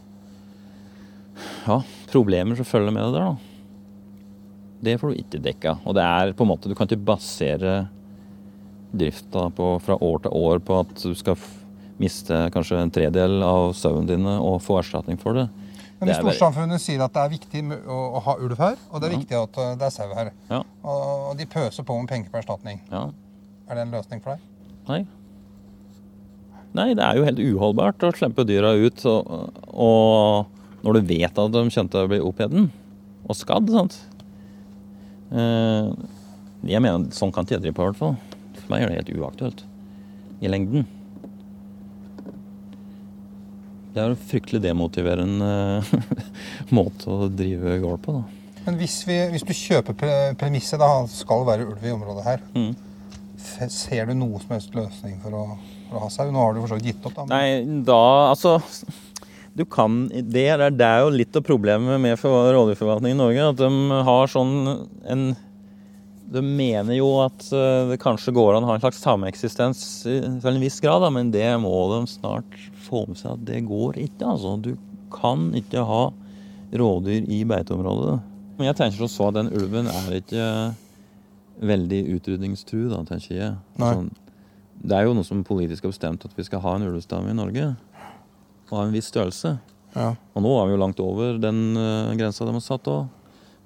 ja, 1.66 1.82
problemer 2.12 2.56
som 2.56 2.66
følger 2.66 2.92
med 2.92 3.04
det 3.04 3.14
der, 3.14 3.32
da. 3.32 3.36
Det 4.82 5.00
får 5.00 5.10
du 5.10 5.16
ikke 5.22 5.42
dekka. 5.42 5.76
Og 5.86 5.94
det 5.96 6.04
er 6.04 6.34
på 6.34 6.44
en 6.44 6.50
måte 6.50 6.68
Du 6.68 6.74
kan 6.74 6.88
ikke 6.88 7.06
basere 7.06 7.88
drifta 8.92 9.50
på, 9.54 9.80
fra 9.80 9.96
år 10.02 10.24
til 10.24 10.32
år 10.34 10.60
på 10.60 10.80
at 10.82 10.96
du 11.04 11.14
skal 11.16 11.38
miste 12.02 12.34
kanskje 12.52 12.80
en 12.82 12.92
tredel 12.92 13.44
av 13.46 13.74
sauene 13.78 14.08
dine 14.10 14.40
og 14.42 14.62
få 14.62 14.80
erstatning 14.82 15.20
for 15.22 15.38
det. 15.38 15.48
Men 16.02 16.10
hvis 16.10 16.18
storsamfunnet 16.18 16.82
sier 16.82 17.04
at 17.06 17.14
det 17.14 17.22
er 17.22 17.30
viktig 17.30 17.62
å, 17.86 18.20
ha 18.26 18.34
ulv 18.42 18.58
her, 18.58 18.76
og 18.90 19.02
det 19.04 19.08
er 19.12 19.18
viktig 19.20 19.38
at 19.38 19.58
eh, 19.62 19.76
det 19.78 19.86
er 19.86 19.94
sau 19.94 20.10
her, 20.18 20.32
Ja. 20.50 20.64
og 20.82 21.38
de 21.38 21.46
pøser 21.46 21.86
på 21.86 21.94
med 22.00 22.10
penger 22.10 22.34
på 22.34 22.42
erstatning, 22.42 22.82
ja. 22.90 23.04
er 23.70 23.78
det 23.78 23.84
en 23.86 23.94
løsning 23.94 24.24
for 24.24 24.34
deg? 24.34 24.48
Nei. 24.90 25.06
Nei, 26.78 26.94
det 26.96 27.04
er 27.04 27.18
jo 27.20 27.26
helt 27.28 27.42
uholdbart 27.44 28.04
å 28.08 28.14
slippe 28.16 28.46
dyra 28.48 28.72
ut, 28.80 29.02
og, 29.12 29.58
og 29.76 30.86
når 30.86 30.98
du 30.98 31.02
vet 31.10 31.42
at 31.42 31.52
de 31.52 31.64
kommer 31.68 31.92
til 31.92 32.00
å 32.06 32.10
bli 32.12 32.20
oppheden 32.24 32.70
og 33.28 33.36
skadd, 33.38 33.68
sant. 33.74 33.98
Eh, 35.36 35.90
jeg 36.72 36.82
mener, 36.84 37.10
sånn 37.16 37.32
kan 37.36 37.44
ikke 37.46 37.58
jeg 37.58 37.66
drive 37.68 37.76
på, 37.78 37.84
i 37.84 37.90
hvert 37.92 38.00
fall. 38.00 38.16
For 38.62 38.72
meg 38.72 38.86
er 38.86 38.92
det 38.94 38.98
helt 39.02 39.14
uaktuelt. 39.20 39.64
I 40.42 40.50
lengden. 40.52 40.88
Det 43.92 44.00
er 44.00 44.14
en 44.14 44.22
fryktelig 44.32 44.62
demotiverende 44.64 45.50
måte 46.78 47.12
å 47.12 47.28
drive 47.28 47.76
gård 47.84 48.00
på, 48.06 48.16
da. 48.22 48.24
Men 48.62 48.78
hvis, 48.80 49.00
vi, 49.10 49.18
hvis 49.34 49.44
du 49.44 49.52
kjøper 49.58 49.96
pre 49.98 50.14
premisset, 50.40 50.80
da 50.80 51.04
skal 51.12 51.42
det 51.44 51.50
være 51.50 51.68
ulv 51.74 51.84
i 51.90 51.94
området 51.98 52.26
her, 52.28 52.44
Mm. 52.56 52.72
ser 53.74 54.06
du 54.06 54.14
noe 54.16 54.40
som 54.40 54.54
helst 54.54 54.76
løsning 54.78 55.16
for 55.24 55.34
å, 55.36 55.44
for 55.92 56.00
å 56.00 56.04
ha 56.08 56.10
sau? 56.14 56.26
Nå 56.32 56.40
har 56.42 56.56
du 56.56 56.62
for 56.64 56.72
så 56.74 56.80
vidt 56.80 56.90
gitt 56.96 57.06
opp, 57.10 57.16
da. 57.20 57.26
Nei, 57.30 57.84
da 57.86 58.00
altså 58.32 58.58
Du 59.54 59.66
kan 59.68 60.06
Det 60.08 60.46
er, 60.48 60.62
det 60.72 60.88
er 60.88 61.02
jo 61.04 61.10
litt 61.12 61.36
av 61.36 61.44
problemet 61.44 62.00
med 62.00 62.18
for- 62.20 62.54
i 62.56 63.14
Norge. 63.20 63.50
At 63.52 63.58
de 63.60 63.70
har 64.08 64.28
sånn 64.32 64.88
en 65.06 65.26
De 66.32 66.40
mener 66.42 66.96
jo 66.96 67.10
at 67.26 67.44
eh, 67.52 67.90
det 67.92 67.98
kanskje 68.00 68.32
går 68.32 68.56
an 68.56 68.64
å 68.64 68.68
ha 68.70 68.76
en 68.78 68.80
slags 68.86 69.02
sameksistens 69.04 69.82
i- 70.08 70.22
til 70.40 70.48
en 70.54 70.62
viss 70.64 70.80
grad, 70.80 71.02
da, 71.04 71.10
men 71.12 71.30
det 71.30 71.44
må 71.60 71.74
de 71.92 72.08
snart 72.08 72.56
få 72.88 73.06
med 73.10 73.18
seg 73.20 73.34
at 73.34 73.44
det 73.50 73.66
går 73.68 74.00
ikke. 74.00 74.24
altså. 74.32 74.54
Du 74.62 74.78
kan 75.12 75.52
ikke 75.52 75.84
ha 75.86 76.06
rovdyr 76.72 77.28
i 77.28 77.44
beiteområdet. 77.44 78.22
Men 78.58 78.68
jeg 78.70 78.78
tenker 78.80 78.98
som 79.04 79.12
så 79.12 79.28
at 79.28 79.34
den 79.42 79.50
ulven 79.52 79.88
er 79.92 80.22
ikke 80.22 80.48
veldig 81.62 82.00
utrydningstru, 82.16 82.88
da, 82.94 83.04
tenker 83.04 83.36
jeg. 83.36 83.56
Nei. 83.82 83.92
Det 84.82 84.98
er 84.98 85.06
jo 85.06 85.14
noe 85.14 85.28
som 85.28 85.44
politisk 85.46 85.86
har 85.86 85.94
bestemt 85.94 86.24
at 86.26 86.38
vi 86.38 86.46
skal 86.48 86.64
ha 86.64 86.76
en 86.78 86.88
ulvestamme 86.88 87.30
i 87.30 87.38
Norge. 87.38 87.68
Og 88.70 88.78
ha 88.80 88.86
en 88.88 88.96
viss 88.96 89.12
størrelse. 89.12 89.56
Ja. 89.94 90.14
Og 90.34 90.46
nå 90.46 90.54
er 90.58 90.70
vi 90.70 90.76
jo 90.76 90.82
langt 90.82 91.02
over 91.04 91.38
den 91.42 91.60
uh, 91.78 92.14
grensa 92.18 92.48
de 92.48 92.56
har 92.56 92.64
satt 92.66 92.90
òg. 92.90 93.10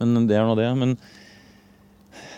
Men 0.02 0.28
det 0.28 0.36
er 0.36 0.48
nå 0.48 0.58
det. 0.60 0.68
Men 0.76 0.98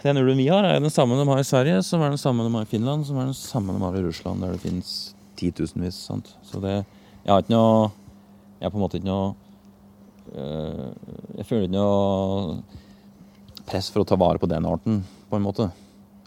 den 0.04 0.22
ulven 0.22 0.38
vi 0.38 0.50
har, 0.52 0.68
er 0.68 0.82
den 0.84 0.94
samme 0.94 1.18
de 1.18 1.26
har 1.28 1.42
i 1.42 1.48
Sverige, 1.48 1.82
som 1.86 2.04
er 2.04 2.14
den 2.14 2.22
samme 2.22 2.46
de 2.46 2.54
har 2.54 2.68
i 2.68 2.70
Finland, 2.70 3.08
som 3.08 3.18
er 3.18 3.32
den 3.32 3.38
samme 3.38 3.74
de 3.74 3.82
har 3.82 3.98
i 3.98 4.04
Russland, 4.06 4.44
der 4.44 4.54
det 4.54 4.62
finnes 4.62 4.92
titusenvis. 5.40 5.98
Sant? 6.10 6.36
Så 6.46 6.62
det 6.62 6.76
Jeg 6.78 7.34
har 7.34 7.44
ikke 7.44 7.56
noe 7.56 7.90
Jeg 8.60 8.68
er 8.68 8.72
på 8.72 8.78
en 8.78 8.84
måte 8.86 8.98
ikke 8.98 9.10
noe 9.10 9.36
eh, 10.34 10.86
Jeg 11.38 11.46
føler 11.50 11.66
ikke 11.68 11.76
noe 11.76 12.62
press 13.68 13.90
for 13.92 14.02
å 14.02 14.08
ta 14.08 14.16
vare 14.16 14.40
på 14.40 14.48
den 14.48 14.66
arten, 14.66 15.02
på 15.28 15.36
en 15.36 15.44
måte. 15.44 15.68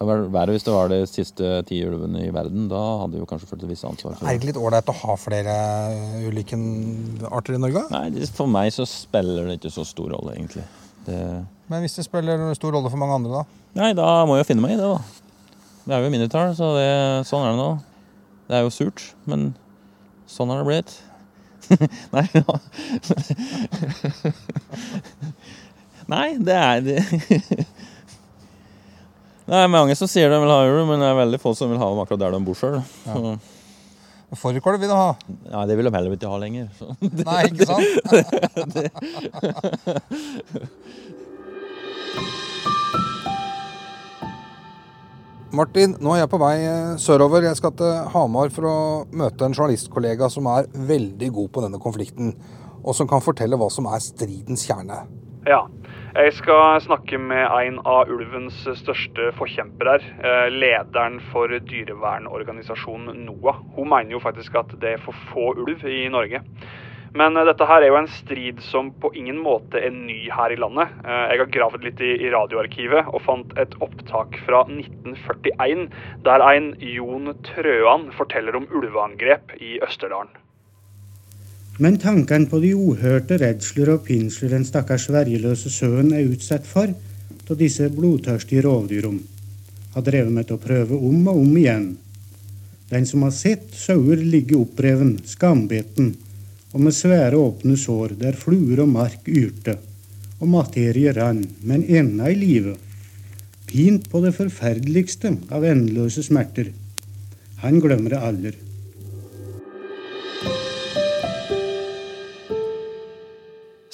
Det 0.00 0.06
vært 0.08 0.30
verre 0.32 0.54
hvis 0.54 0.62
det 0.64 0.72
var 0.72 0.88
de 0.88 0.98
siste 1.04 1.48
ti 1.68 1.76
ulvene 1.84 2.22
i 2.24 2.30
verden. 2.32 2.70
Da 2.70 2.78
hadde 3.02 3.18
vi 3.18 3.20
jo 3.20 3.26
kanskje 3.28 3.50
følt 3.50 3.66
et 3.66 3.68
visst 3.68 3.84
ansvar. 3.84 4.14
for 4.16 4.24
Er 4.24 4.32
det 4.32 4.38
ikke 4.40 4.48
litt 4.48 4.60
ålreit 4.60 4.88
å 4.88 4.94
ha 4.96 5.16
flere 5.20 5.56
ulike 6.24 6.56
arter 7.28 7.58
i 7.58 7.60
Norge? 7.60 7.82
Nei, 7.92 8.24
for 8.32 8.48
meg 8.48 8.72
så 8.72 8.86
spiller 8.88 9.50
det 9.50 9.58
ikke 9.58 9.74
så 9.74 9.84
stor 9.84 10.08
rolle, 10.14 10.38
egentlig. 10.38 10.64
Det, 11.04 11.18
Men 11.68 11.84
hvis 11.84 11.98
det 11.98 12.06
spiller 12.06 12.46
stor 12.56 12.72
rolle 12.78 12.88
for 12.88 12.96
mange 13.02 13.18
andre, 13.20 13.42
da? 13.42 13.60
nei, 13.76 13.90
da 13.96 14.08
må 14.24 14.38
jeg 14.38 14.46
jo 14.46 14.48
finne 14.54 14.64
meg 14.64 14.72
i 14.78 14.80
det, 14.80 14.88
da. 14.88 15.00
Det 15.84 15.92
er 15.96 16.00
jo 16.06 16.14
mindretall, 16.16 16.56
så 16.56 16.72
det, 16.78 16.88
sånn 17.28 17.44
er 17.44 17.52
det 17.52 17.60
nå. 17.60 17.70
Det 18.48 18.56
er 18.56 18.64
jo 18.64 18.72
surt, 18.72 19.04
men 19.28 19.50
sånn 20.32 20.48
har 20.48 20.64
det 20.64 20.68
blitt. 20.70 20.96
nei. 22.16 22.24
Nei, 26.10 26.28
det 26.40 26.56
er 26.56 26.80
det. 26.88 26.98
Det 29.50 29.58
er 29.58 29.66
mange 29.66 29.96
som 29.98 30.06
sier 30.06 30.30
de 30.30 30.36
vil 30.38 30.52
ha 30.52 30.60
ulv, 30.62 30.84
men 30.86 31.00
det 31.02 31.08
er 31.10 31.16
veldig 31.18 31.40
få 31.42 31.50
som 31.58 31.72
vil 31.72 31.80
ha 31.82 31.86
dem 31.90 31.98
akkurat 31.98 32.20
der 32.22 32.36
de 32.36 32.38
bor 32.46 32.54
sjøl. 32.54 32.76
Ja. 33.02 33.34
Fårikål 34.38 34.76
vil 34.78 34.86
de 34.86 34.94
ha. 34.94 35.08
Nei, 35.26 35.64
det 35.66 35.74
vil 35.74 35.88
de 35.88 35.94
heller 35.96 36.12
ikke 36.14 36.30
ha 36.30 36.38
lenger. 36.38 36.68
Det, 37.00 37.24
Nei, 37.30 37.50
ikke 37.50 37.66
sant? 37.66 37.90
Martin, 45.50 45.96
nå 45.98 46.14
er 46.14 46.20
jeg 46.22 46.30
på 46.30 46.38
vei 46.38 46.62
eh, 46.62 46.94
sørover. 47.02 47.42
Jeg 47.48 47.58
skal 47.58 47.74
til 47.74 47.90
Hamar 48.12 48.54
for 48.54 48.70
å 48.70 48.76
møte 49.10 49.42
en 49.48 49.56
journalistkollega 49.56 50.30
som 50.30 50.46
er 50.46 50.70
veldig 50.70 51.30
god 51.34 51.50
på 51.50 51.64
denne 51.66 51.82
konflikten, 51.82 52.30
og 52.84 52.94
som 52.94 53.10
kan 53.10 53.18
fortelle 53.24 53.58
hva 53.58 53.66
som 53.74 53.90
er 53.90 53.98
stridens 54.04 54.62
kjerne. 54.70 55.02
Ja. 55.50 55.64
Jeg 56.10 56.32
skal 56.34 56.80
snakke 56.82 57.20
med 57.22 57.44
en 57.54 57.76
av 57.86 58.08
ulvens 58.10 58.56
største 58.80 59.28
forkjempere 59.38 59.92
eh, 60.02 60.48
Lederen 60.50 61.20
for 61.30 61.54
dyrevernorganisasjonen 61.70 63.20
NOAH. 63.28 63.60
Hun 63.76 63.92
mener 63.92 64.16
jo 64.16 64.22
faktisk 64.24 64.58
at 64.58 64.74
det 64.82 64.96
er 64.96 65.04
for 65.04 65.14
få 65.30 65.52
ulv 65.62 65.86
i 65.86 66.08
Norge. 66.10 66.42
Men 67.14 67.38
eh, 67.38 67.46
dette 67.46 67.70
her 67.70 67.86
er 67.86 67.92
jo 67.92 68.00
en 68.00 68.10
strid 68.10 68.58
som 68.66 68.90
på 68.90 69.12
ingen 69.22 69.38
måte 69.38 69.78
er 69.78 69.94
ny 69.94 70.18
her 70.34 70.50
i 70.50 70.58
landet. 70.58 70.98
Eh, 71.06 71.24
Jeg 71.30 71.44
har 71.44 71.54
gravd 71.60 71.86
litt 71.86 72.02
i 72.02 72.34
radioarkivet 72.34 73.14
og 73.14 73.22
fant 73.28 73.54
et 73.62 73.78
opptak 73.78 74.42
fra 74.48 74.64
1941 74.66 75.86
der 76.26 76.48
en 76.50 76.72
Jon 76.82 77.36
Trøan 77.54 78.10
forteller 78.18 78.58
om 78.58 78.66
ulveangrep 78.66 79.54
i 79.62 79.76
Østerdalen. 79.86 80.34
Men 81.80 81.96
tankene 82.00 82.48
på 82.48 82.60
de 82.60 82.74
uhørte 82.76 83.40
redsler 83.40 83.94
og 83.94 84.04
pinsler 84.06 84.52
den 84.52 84.66
stakkars 84.68 85.08
vergeløse 85.12 85.72
søen 85.72 86.12
er 86.12 86.28
utsatt 86.28 86.68
for, 86.68 86.92
av 87.50 87.58
disse 87.58 87.88
blodtørstige 87.90 88.62
rovdyrene 88.62 89.40
har 89.94 90.04
drevet 90.06 90.32
med 90.34 90.48
til 90.48 90.58
å 90.58 90.62
prøve 90.62 90.98
om 91.10 91.28
og 91.30 91.38
om 91.42 91.56
igjen. 91.58 91.86
Den 92.90 93.06
som 93.06 93.24
har 93.26 93.34
sett 93.34 93.72
sauer 93.74 94.22
ligge 94.22 94.58
oppreven, 94.58 95.16
skambeten 95.26 96.12
og 96.70 96.84
med 96.84 96.94
svære 96.94 97.38
åpne 97.38 97.76
sår 97.78 98.14
der 98.20 98.38
fluer 98.38 98.84
og 98.84 98.92
mark 98.92 99.26
yrte, 99.30 99.76
og 100.40 100.52
materie 100.52 101.12
rann, 101.16 101.42
men 101.66 101.82
enda 101.84 102.30
i 102.30 102.38
live, 102.38 102.76
pint 103.66 104.06
på 104.10 104.22
det 104.24 104.32
forferdeligste 104.36 105.34
av 105.50 105.66
endeløse 105.66 106.22
smerter, 106.26 106.70
han 107.60 107.82
glemmer 107.82 108.14
det 108.14 108.22
aldri. 108.24 108.54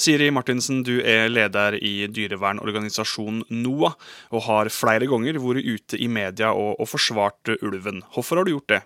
Siri 0.06 0.28
Martinsen, 0.30 0.84
du 0.86 1.00
er 1.02 1.26
leder 1.32 1.74
i 1.82 2.06
dyrevernorganisasjonen 2.06 3.42
NOAH, 3.64 3.96
og 4.30 4.44
har 4.46 4.70
flere 4.70 5.08
ganger 5.10 5.40
vært 5.42 5.66
ute 5.66 5.98
i 5.98 6.06
media 6.06 6.52
og, 6.54 6.76
og 6.78 6.92
forsvart 6.92 7.56
ulven. 7.58 8.04
Hvorfor 8.14 8.38
har 8.38 8.46
du 8.46 8.54
gjort 8.54 8.76
det? 8.76 8.84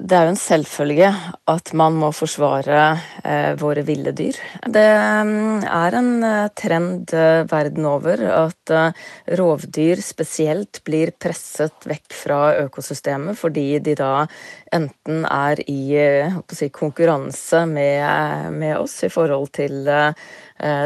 Det 0.00 0.16
er 0.16 0.24
jo 0.24 0.32
en 0.32 0.38
selvfølge 0.38 1.08
at 1.52 1.70
man 1.76 1.96
må 2.00 2.08
forsvare 2.16 2.78
eh, 3.20 3.50
våre 3.60 3.82
ville 3.84 4.14
dyr. 4.16 4.38
Det 4.64 4.84
mm, 5.28 5.66
er 5.68 5.96
en 5.98 6.10
eh, 6.24 6.52
trend 6.56 7.12
eh, 7.12 7.42
verden 7.50 7.88
over 7.88 8.22
at 8.30 8.72
eh, 8.72 9.02
rovdyr 9.36 10.00
spesielt 10.04 10.80
blir 10.88 11.12
presset 11.20 11.84
vekk 11.90 12.16
fra 12.16 12.40
økosystemet 12.62 13.36
fordi 13.40 13.66
de 13.84 13.96
da 14.00 14.14
enten 14.72 15.26
er 15.28 15.60
i 15.68 15.80
eh, 16.00 16.40
si, 16.48 16.70
konkurranse 16.72 17.66
med, 17.68 18.56
med, 18.56 18.78
oss 18.80 19.02
i 19.04 19.12
forhold 19.12 19.52
til 19.60 19.84
eh, 19.84 20.30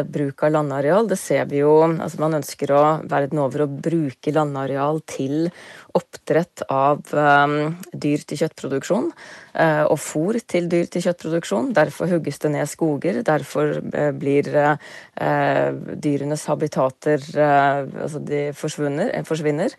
bruk 0.06 0.44
av 0.46 0.52
landareal. 0.54 1.08
Det 1.10 1.18
ser 1.18 1.48
vi 1.50 1.62
jo. 1.62 1.72
altså 1.82 2.20
Man 2.22 2.38
ønsker 2.38 2.72
å 2.74 2.82
verden 3.10 3.40
over 3.42 3.64
å 3.64 3.70
bruke 3.70 4.34
landareal 4.34 5.00
til 5.10 5.48
oppdrett 5.94 6.64
av 6.72 7.02
um, 7.14 7.76
dyr 7.92 8.22
til 8.26 8.40
kjøttproduksjon 8.40 9.06
uh, 9.12 9.84
og 9.86 9.98
fôr 10.02 10.40
til 10.42 10.66
dyr 10.70 10.88
til 10.90 11.04
kjøttproduksjon. 11.06 11.70
Derfor 11.76 12.10
hugges 12.10 12.40
det 12.42 12.50
ned 12.56 12.70
skoger. 12.70 13.20
Derfor 13.26 13.76
uh, 13.78 14.10
blir 14.18 14.50
uh, 14.54 14.74
dyrenes 15.94 16.46
habitater 16.50 17.22
altså 17.34 18.18
de 18.18 18.48
forsvinner. 18.56 19.74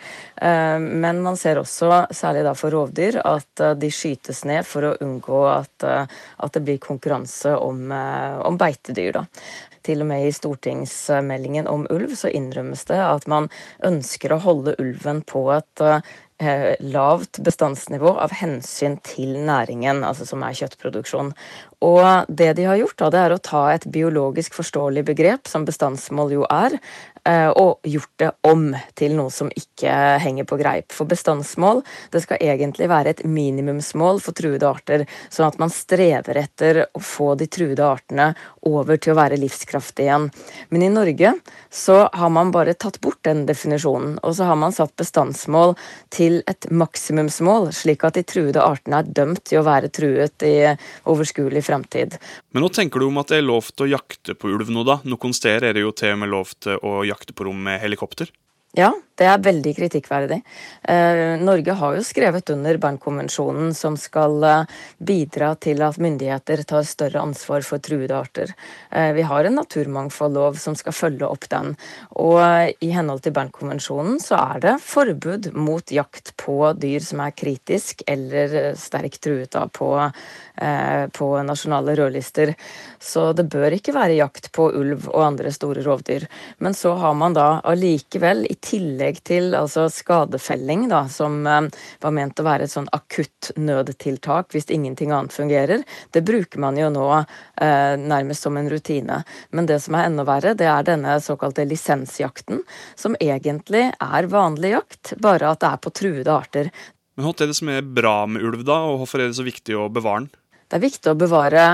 men 0.79 1.21
man 1.21 1.37
ser 1.37 1.59
også, 1.59 2.07
særlig 2.11 2.55
for 2.57 2.71
rovdyr, 2.71 3.19
at 3.25 3.79
de 3.79 3.91
skytes 3.91 4.45
ned 4.45 4.65
for 4.65 4.87
å 4.87 4.95
unngå 5.03 5.41
at, 5.51 5.83
at 5.83 6.53
det 6.53 6.63
blir 6.63 6.79
konkurranse 6.79 7.55
om, 7.57 7.91
om 7.91 8.57
beitedyr. 8.57 9.11
da 9.19 9.25
til 9.85 10.01
og 10.01 10.09
med 10.09 10.25
i 10.25 10.33
stortingsmeldingen 10.33 11.69
om 11.69 11.85
ulv 11.93 12.15
så 12.17 12.31
innrømmes 12.33 12.85
det 12.89 12.99
at 13.01 13.27
man 13.31 13.49
ønsker 13.85 14.33
å 14.33 14.41
holde 14.45 14.75
ulven 14.81 15.21
på 15.27 15.45
et 15.55 15.83
eh, 15.83 16.04
lavt 16.83 17.39
bestandsnivå 17.39 18.11
av 18.19 18.33
hensyn 18.35 18.97
til 19.07 19.37
næringen, 19.47 20.03
altså 20.03 20.27
som 20.27 20.43
er 20.43 20.57
kjøttproduksjon. 20.57 21.31
Og 21.87 22.27
det 22.27 22.49
de 22.57 22.65
har 22.67 22.79
gjort, 22.81 22.97
da, 22.99 23.09
det 23.13 23.21
er 23.21 23.35
å 23.35 23.39
ta 23.39 23.61
et 23.71 23.87
biologisk 23.87 24.57
forståelig 24.57 25.05
begrep, 25.07 25.47
som 25.47 25.63
bestandsmål 25.67 26.35
jo 26.35 26.47
er, 26.51 26.75
Eh, 26.75 27.14
og 27.25 27.85
gjort 27.89 28.11
det 28.21 28.31
om 28.45 28.67
til 28.93 29.15
noe 29.17 29.31
som 29.33 29.49
ikke 29.49 29.91
henger 30.21 30.45
på 30.45 30.59
greip. 30.59 30.93
For 30.93 31.09
bestandsmål 31.09 31.81
det 32.13 32.21
skal 32.21 32.41
egentlig 32.43 32.89
være 32.91 33.15
et 33.15 33.23
minimumsmål 33.25 34.21
for 34.21 34.37
truede 34.37 34.67
arter, 34.69 35.05
sånn 35.33 35.47
at 35.47 35.57
man 35.61 35.73
strever 35.73 36.37
etter 36.37 36.83
å 36.85 37.01
få 37.01 37.33
de 37.39 37.47
truede 37.49 37.85
artene 37.85 38.31
over 38.65 38.99
til 39.01 39.15
å 39.15 39.17
være 39.19 39.39
livskraftige 39.41 40.05
igjen. 40.05 40.29
Men 40.69 40.85
i 40.85 40.91
Norge 40.93 41.33
så 41.73 41.97
har 42.13 42.33
man 42.33 42.53
bare 42.53 42.75
tatt 42.77 43.01
bort 43.01 43.23
den 43.25 43.45
definisjonen, 43.49 44.19
og 44.21 44.37
så 44.37 44.49
har 44.51 44.59
man 44.59 44.75
satt 44.75 44.95
bestandsmål 44.99 45.75
til 46.13 46.41
et 46.49 46.69
maksimumsmål, 46.69 47.71
slik 47.75 48.05
at 48.05 48.19
de 48.19 48.25
truede 48.27 48.61
artene 48.61 49.01
er 49.01 49.11
dømt 49.17 49.43
til 49.49 49.61
å 49.61 49.65
være 49.67 49.89
truet 49.93 50.45
i 50.45 50.55
overskuelig 51.09 51.65
fremtid. 51.65 52.19
Men 52.53 52.65
nå 52.65 52.71
tenker 52.73 53.01
du 53.01 53.09
om 53.09 53.21
at 53.21 53.33
det 53.33 53.41
er 53.41 53.49
lov 53.49 53.73
til 53.73 53.87
å 53.87 53.91
jakte 53.97 54.37
på 54.37 54.53
ulv 54.53 54.69
nå, 54.73 54.85
da? 54.87 54.99
Noen 55.09 55.33
steder 55.35 55.69
er 55.69 55.77
det 55.77 55.85
jo 55.85 55.93
til 55.95 56.15
og 56.15 56.21
med 56.21 56.33
lov 56.33 56.53
til 56.63 56.79
å 56.85 57.01
jakte 57.03 57.14
jakte 57.15 57.35
på 57.35 57.47
rom 57.47 57.63
med 57.65 57.79
helikopter? 57.81 58.29
Ja, 58.75 58.91
det 59.19 59.27
er 59.31 59.43
veldig 59.43 59.71
kritikkverdig. 59.77 60.41
Eh, 60.83 61.39
Norge 61.39 61.75
har 61.79 61.95
jo 61.95 62.03
skrevet 62.03 62.49
under 62.51 62.79
Bernkonvensjonen 62.83 63.71
som 63.75 63.95
skal 63.99 64.43
eh, 64.43 64.73
bidra 64.99 65.53
til 65.55 65.83
at 65.85 65.99
myndigheter 66.03 66.65
tar 66.67 66.83
større 66.87 67.21
ansvar 67.23 67.63
for 67.63 67.79
truede 67.83 68.15
arter. 68.17 68.51
Eh, 68.91 69.13
vi 69.15 69.23
har 69.23 69.47
en 69.47 69.55
naturmangfoldlov 69.61 70.59
som 70.59 70.75
skal 70.75 70.95
følge 70.95 71.29
opp 71.29 71.47
den. 71.51 71.77
Og 72.19 72.41
i 72.83 72.91
henhold 72.91 73.23
til 73.23 73.35
Bernkonvensjonen 73.37 74.19
så 74.23 74.41
er 74.41 74.65
det 74.65 74.75
forbud 74.83 75.53
mot 75.55 75.95
jakt 75.95 76.33
på 76.41 76.59
dyr 76.75 77.03
som 77.05 77.23
er 77.23 77.35
kritisk 77.35 78.03
eller 78.11 78.75
sterkt 78.79 79.21
truet 79.23 79.55
av 79.55 79.71
på, 79.75 79.87
på 81.15 81.27
nasjonale 81.47 81.95
rødlister. 81.97 82.53
Så 82.99 83.29
det 83.37 83.47
bør 83.51 83.75
ikke 83.77 83.95
være 83.95 84.17
jakt 84.19 84.51
på 84.55 84.67
ulv 84.75 85.07
og 85.13 85.23
andre 85.23 85.51
store 85.55 85.83
rovdyr. 85.85 86.27
Men 86.59 86.75
så 86.77 86.95
har 86.99 87.15
man 87.17 87.35
da 87.37 87.47
allikevel, 87.63 88.45
i 88.49 88.57
tillegg 88.59 89.04
til 89.27 89.55
altså 89.57 89.85
skadefelling, 89.91 90.87
da, 90.91 91.05
som 91.11 91.45
eh, 91.47 91.67
var 92.03 92.13
ment 92.15 92.39
å 92.41 92.45
være 92.47 92.67
et 92.67 92.73
sånn 92.73 92.89
akutt 92.95 93.51
nødtiltak 93.57 94.55
hvis 94.55 94.69
ingenting 94.73 95.13
annet 95.15 95.35
fungerer, 95.35 95.83
det 96.11 96.23
bruker 96.25 96.61
man 96.63 96.79
jo 96.79 96.89
nå 96.93 97.07
eh, 97.17 97.95
nærmest 98.01 98.47
som 98.47 98.57
en 98.57 98.69
rutine. 98.71 99.21
Men 99.51 99.69
det 99.69 99.81
som 99.85 99.97
er 99.97 100.09
enda 100.09 100.25
verre, 100.27 100.55
det 100.57 100.69
er 100.71 100.87
denne 100.87 101.17
såkalte 101.23 101.67
lisensjakten, 101.67 102.63
som 102.95 103.17
egentlig 103.21 103.89
er 103.91 104.31
vanlig 104.31 104.75
jakt, 104.75 105.15
bare 105.21 105.51
at 105.53 105.61
det 105.63 105.73
er 105.73 105.83
på 105.83 105.93
truede 105.95 106.31
arter. 106.33 106.71
Men 107.15 107.27
Hva 107.27 107.35
er 107.39 107.51
det 107.51 107.59
som 107.59 107.69
er 107.71 107.85
bra 107.85 108.17
med 108.27 108.43
ulv, 108.43 108.65
da, 108.67 108.81
og 108.89 109.03
hvorfor 109.03 109.23
er 109.23 109.31
det 109.31 109.39
så 109.39 109.45
viktig 109.47 109.77
å 109.79 109.89
bevare 109.91 110.25
den? 110.25 110.31
Det 110.65 110.79
er 110.79 110.87
viktig 110.87 111.11
å 111.11 111.19
bevare 111.19 111.65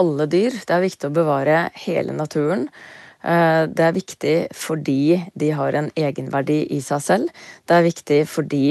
alle 0.00 0.26
dyr. 0.30 0.56
Det 0.66 0.74
er 0.74 0.82
viktig 0.84 1.08
å 1.08 1.14
bevare 1.14 1.68
hele 1.84 2.14
naturen. 2.16 2.66
Eh, 3.22 3.64
det 3.70 3.84
er 3.86 3.94
viktig 3.94 4.36
fordi 4.56 5.18
de 5.38 5.50
har 5.54 5.78
en 5.78 5.90
egenverdi 5.94 6.62
i 6.74 6.80
seg 6.84 7.04
selv. 7.04 7.44
Det 7.66 7.76
er 7.76 7.86
viktig 7.86 8.20
fordi 8.30 8.64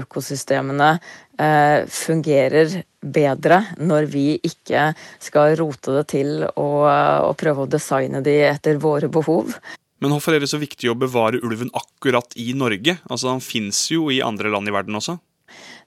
økosystemene 0.00 0.94
eh, 0.96 1.84
fungerer 1.84 2.80
bedre 3.00 3.62
når 3.80 4.08
vi 4.12 4.24
ikke 4.44 4.90
skal 5.20 5.56
rote 5.60 6.00
det 6.00 6.06
til 6.16 6.32
og, 6.50 6.82
og 6.88 7.36
prøve 7.40 7.64
å 7.64 7.70
designe 7.70 8.24
de 8.24 8.40
etter 8.50 8.80
våre 8.80 9.12
behov. 9.12 9.54
Men 10.00 10.14
hvorfor 10.14 10.32
er 10.32 10.40
det 10.40 10.48
så 10.48 10.60
viktig 10.60 10.88
å 10.88 10.96
bevare 10.96 11.42
ulven 11.44 11.72
akkurat 11.76 12.32
i 12.40 12.54
Norge? 12.56 12.96
Altså, 13.08 13.34
Den 13.34 13.44
fins 13.44 13.82
jo 13.92 14.08
i 14.08 14.22
andre 14.24 14.52
land 14.52 14.68
i 14.68 14.72
verden 14.72 14.96
også? 14.96 15.18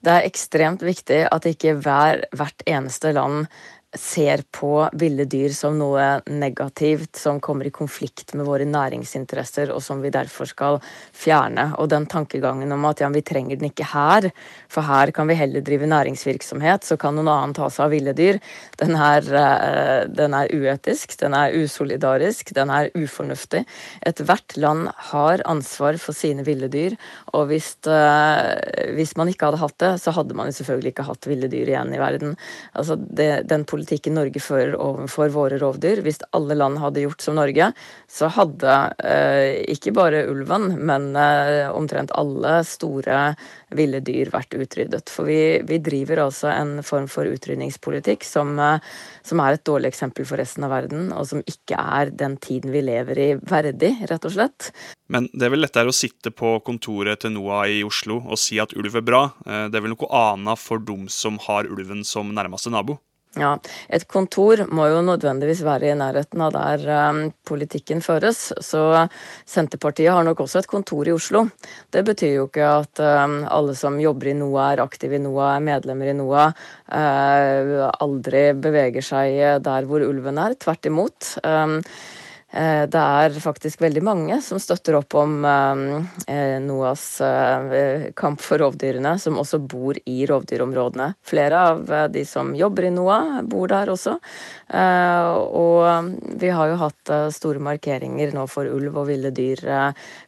Det 0.04 0.12
er 0.12 0.28
ekstremt 0.28 0.84
viktig 0.84 1.24
at 1.32 1.48
ikke 1.48 1.78
hver, 1.82 2.26
hvert 2.36 2.66
eneste 2.70 3.14
land 3.16 3.48
ser 3.94 4.42
på 4.52 4.90
ville 4.98 5.26
dyr 5.30 5.54
som 5.54 5.78
noe 5.78 6.22
negativt 6.26 7.20
som 7.20 7.40
kommer 7.44 7.68
i 7.70 7.74
konflikt 7.74 8.34
med 8.34 8.48
våre 8.48 8.66
næringsinteresser, 8.66 9.70
og 9.74 9.84
som 9.86 10.02
vi 10.02 10.12
derfor 10.14 10.50
skal 10.50 10.80
fjerne. 11.14 11.70
Og 11.78 11.90
den 11.92 12.08
tankegangen 12.10 12.72
om 12.74 12.88
at 12.90 13.04
ja, 13.04 13.10
vi 13.14 13.22
trenger 13.26 13.60
den 13.60 13.70
ikke 13.70 13.88
her, 13.92 14.30
for 14.72 14.86
her 14.88 15.14
kan 15.14 15.30
vi 15.30 15.38
heller 15.38 15.62
drive 15.66 15.90
næringsvirksomhet, 15.92 16.88
så 16.88 16.98
kan 16.98 17.16
noen 17.18 17.30
annen 17.32 17.54
ta 17.58 17.70
seg 17.70 17.86
av 17.86 17.94
ville 17.94 18.16
dyr, 18.18 18.40
den 18.82 18.98
er, 18.98 19.30
eh, 19.38 20.08
den 20.10 20.34
er 20.38 20.50
uetisk, 20.50 21.18
den 21.22 21.38
er 21.38 21.54
usolidarisk, 21.54 22.54
den 22.58 22.74
er 22.74 22.90
ufornuftig. 22.98 23.64
Ethvert 24.10 24.58
land 24.58 24.90
har 25.14 25.46
ansvar 25.46 26.00
for 26.02 26.18
sine 26.18 26.46
ville 26.48 26.72
dyr, 26.72 26.98
og 27.34 27.52
hvis, 27.52 27.76
eh, 27.86 28.94
hvis 28.98 29.16
man 29.20 29.30
ikke 29.30 29.52
hadde 29.52 29.62
hatt 29.62 29.78
det, 29.78 29.94
så 30.02 30.16
hadde 30.18 30.34
man 30.34 30.50
selvfølgelig 30.50 30.96
ikke 30.96 31.08
hatt 31.12 31.30
ville 31.30 31.52
dyr 31.52 31.70
igjen 31.70 31.94
i 31.94 32.02
verden. 32.02 32.38
Altså 32.74 32.98
det, 32.98 33.48
den 33.48 33.66
politikken 33.66 33.83
politikken 33.84 34.16
Norge 34.16 34.40
fører 34.40 34.78
overfor 34.80 35.32
våre 35.34 35.58
rovdyr. 35.60 36.02
Hvis 36.06 36.22
alle 36.32 36.56
land 36.56 36.80
hadde 36.80 37.04
gjort 37.04 37.22
som 37.22 37.36
Norge, 37.36 37.72
så 38.08 38.30
hadde 38.32 38.76
eh, 39.04 39.60
ikke 39.74 39.94
bare 39.96 40.24
ulven, 40.32 40.78
men 40.80 41.12
eh, 41.20 41.68
omtrent 41.74 42.14
alle 42.16 42.62
store 42.68 43.34
ville 43.76 44.00
dyr 44.06 44.32
vært 44.32 44.56
utryddet. 44.56 45.12
For 45.12 45.28
vi, 45.28 45.60
vi 45.68 45.82
driver 45.84 46.24
altså 46.28 46.52
en 46.54 46.78
form 46.86 47.10
for 47.12 47.28
utrydningspolitikk 47.28 48.24
som, 48.24 48.56
eh, 48.60 48.80
som, 49.26 49.44
er 49.44 49.58
et 49.58 49.66
dårlig 49.68 49.92
eksempel 49.92 50.28
for 50.30 50.40
resten 50.40 50.64
av 50.64 50.74
verden, 50.74 51.12
og 51.12 51.28
som 51.28 51.44
ikke 51.44 51.76
er 51.76 52.14
den 52.16 52.38
tiden 52.40 52.72
vi 52.74 52.86
lever 52.86 53.20
i, 53.20 53.30
verdig, 53.50 53.96
rett 54.10 54.30
og 54.30 54.38
slett. 54.38 54.72
Men 55.12 55.28
det 55.34 55.48
er 55.48 55.54
vel 55.54 55.66
lettere 55.66 55.92
å 55.92 55.96
sitte 55.96 56.32
på 56.32 56.56
kontoret 56.66 57.22
til 57.22 57.36
NOAH 57.36 57.80
i 57.80 57.82
Oslo 57.86 58.22
og 58.24 58.40
si 58.40 58.62
at 58.64 58.74
ulv 58.78 58.96
er 59.02 59.06
bra. 59.06 59.26
Eh, 59.46 59.66
det 59.68 59.80
er 59.80 59.86
vel 59.86 59.98
noe 59.98 60.14
annet 60.24 60.62
for 60.62 60.80
dem 60.80 61.10
som 61.12 61.42
har 61.48 61.68
ulven 61.68 62.06
som 62.08 62.32
nærmeste 62.34 62.72
nabo? 62.74 63.02
Ja, 63.34 63.56
Et 63.90 64.04
kontor 64.06 64.62
må 64.70 64.86
jo 64.92 65.00
nødvendigvis 65.02 65.64
være 65.66 65.90
i 65.90 65.96
nærheten 65.98 66.42
av 66.46 66.52
der 66.54 66.84
um, 67.10 67.22
politikken 67.50 68.04
føres. 68.06 68.52
Så 68.62 68.84
Senterpartiet 69.50 70.14
har 70.14 70.22
nok 70.28 70.44
også 70.46 70.62
et 70.62 70.70
kontor 70.70 71.10
i 71.10 71.16
Oslo. 71.16 71.48
Det 71.90 72.04
betyr 72.06 72.36
jo 72.36 72.46
ikke 72.46 72.68
at 72.84 73.02
um, 73.02 73.40
alle 73.50 73.74
som 73.80 73.98
jobber 73.98 74.30
i 74.30 74.36
NOA, 74.38 74.68
er 74.76 74.84
aktive 74.86 75.18
i 75.18 75.24
NOA, 75.24 75.56
er 75.56 75.66
medlemmer 75.66 76.12
i 76.12 76.18
NOA, 76.20 76.46
uh, 76.94 77.88
aldri 78.06 78.52
beveger 78.54 79.10
seg 79.10 79.40
der 79.66 79.90
hvor 79.90 80.06
ulven 80.06 80.38
er. 80.38 80.54
Tvert 80.62 80.92
imot. 80.92 81.34
Um, 81.42 81.80
det 82.54 83.02
er 83.02 83.34
faktisk 83.42 83.82
veldig 83.82 84.02
mange 84.06 84.36
som 84.46 84.60
støtter 84.62 85.00
opp 85.00 85.16
om 85.18 85.40
eh, 85.42 86.60
NOAs 86.62 87.06
kamp 88.14 88.42
for 88.46 88.62
rovdyrene, 88.62 89.16
som 89.18 89.40
også 89.42 89.58
bor 89.58 89.98
i 90.06 90.20
rovdyrområdene. 90.30 91.08
Flere 91.26 91.64
av 91.72 91.94
de 92.14 92.22
som 92.30 92.52
jobber 92.56 92.86
i 92.86 92.92
NOAH, 92.94 93.40
bor 93.50 93.72
der 93.72 93.90
også. 93.90 94.14
Og 94.74 96.12
vi 96.42 96.52
har 96.54 96.70
jo 96.70 96.78
hatt 96.82 97.12
store 97.34 97.62
markeringer 97.64 98.34
nå 98.36 98.46
for 98.52 98.70
ulv 98.70 99.00
og 99.02 99.10
ville 99.10 99.34
dyr 99.34 99.64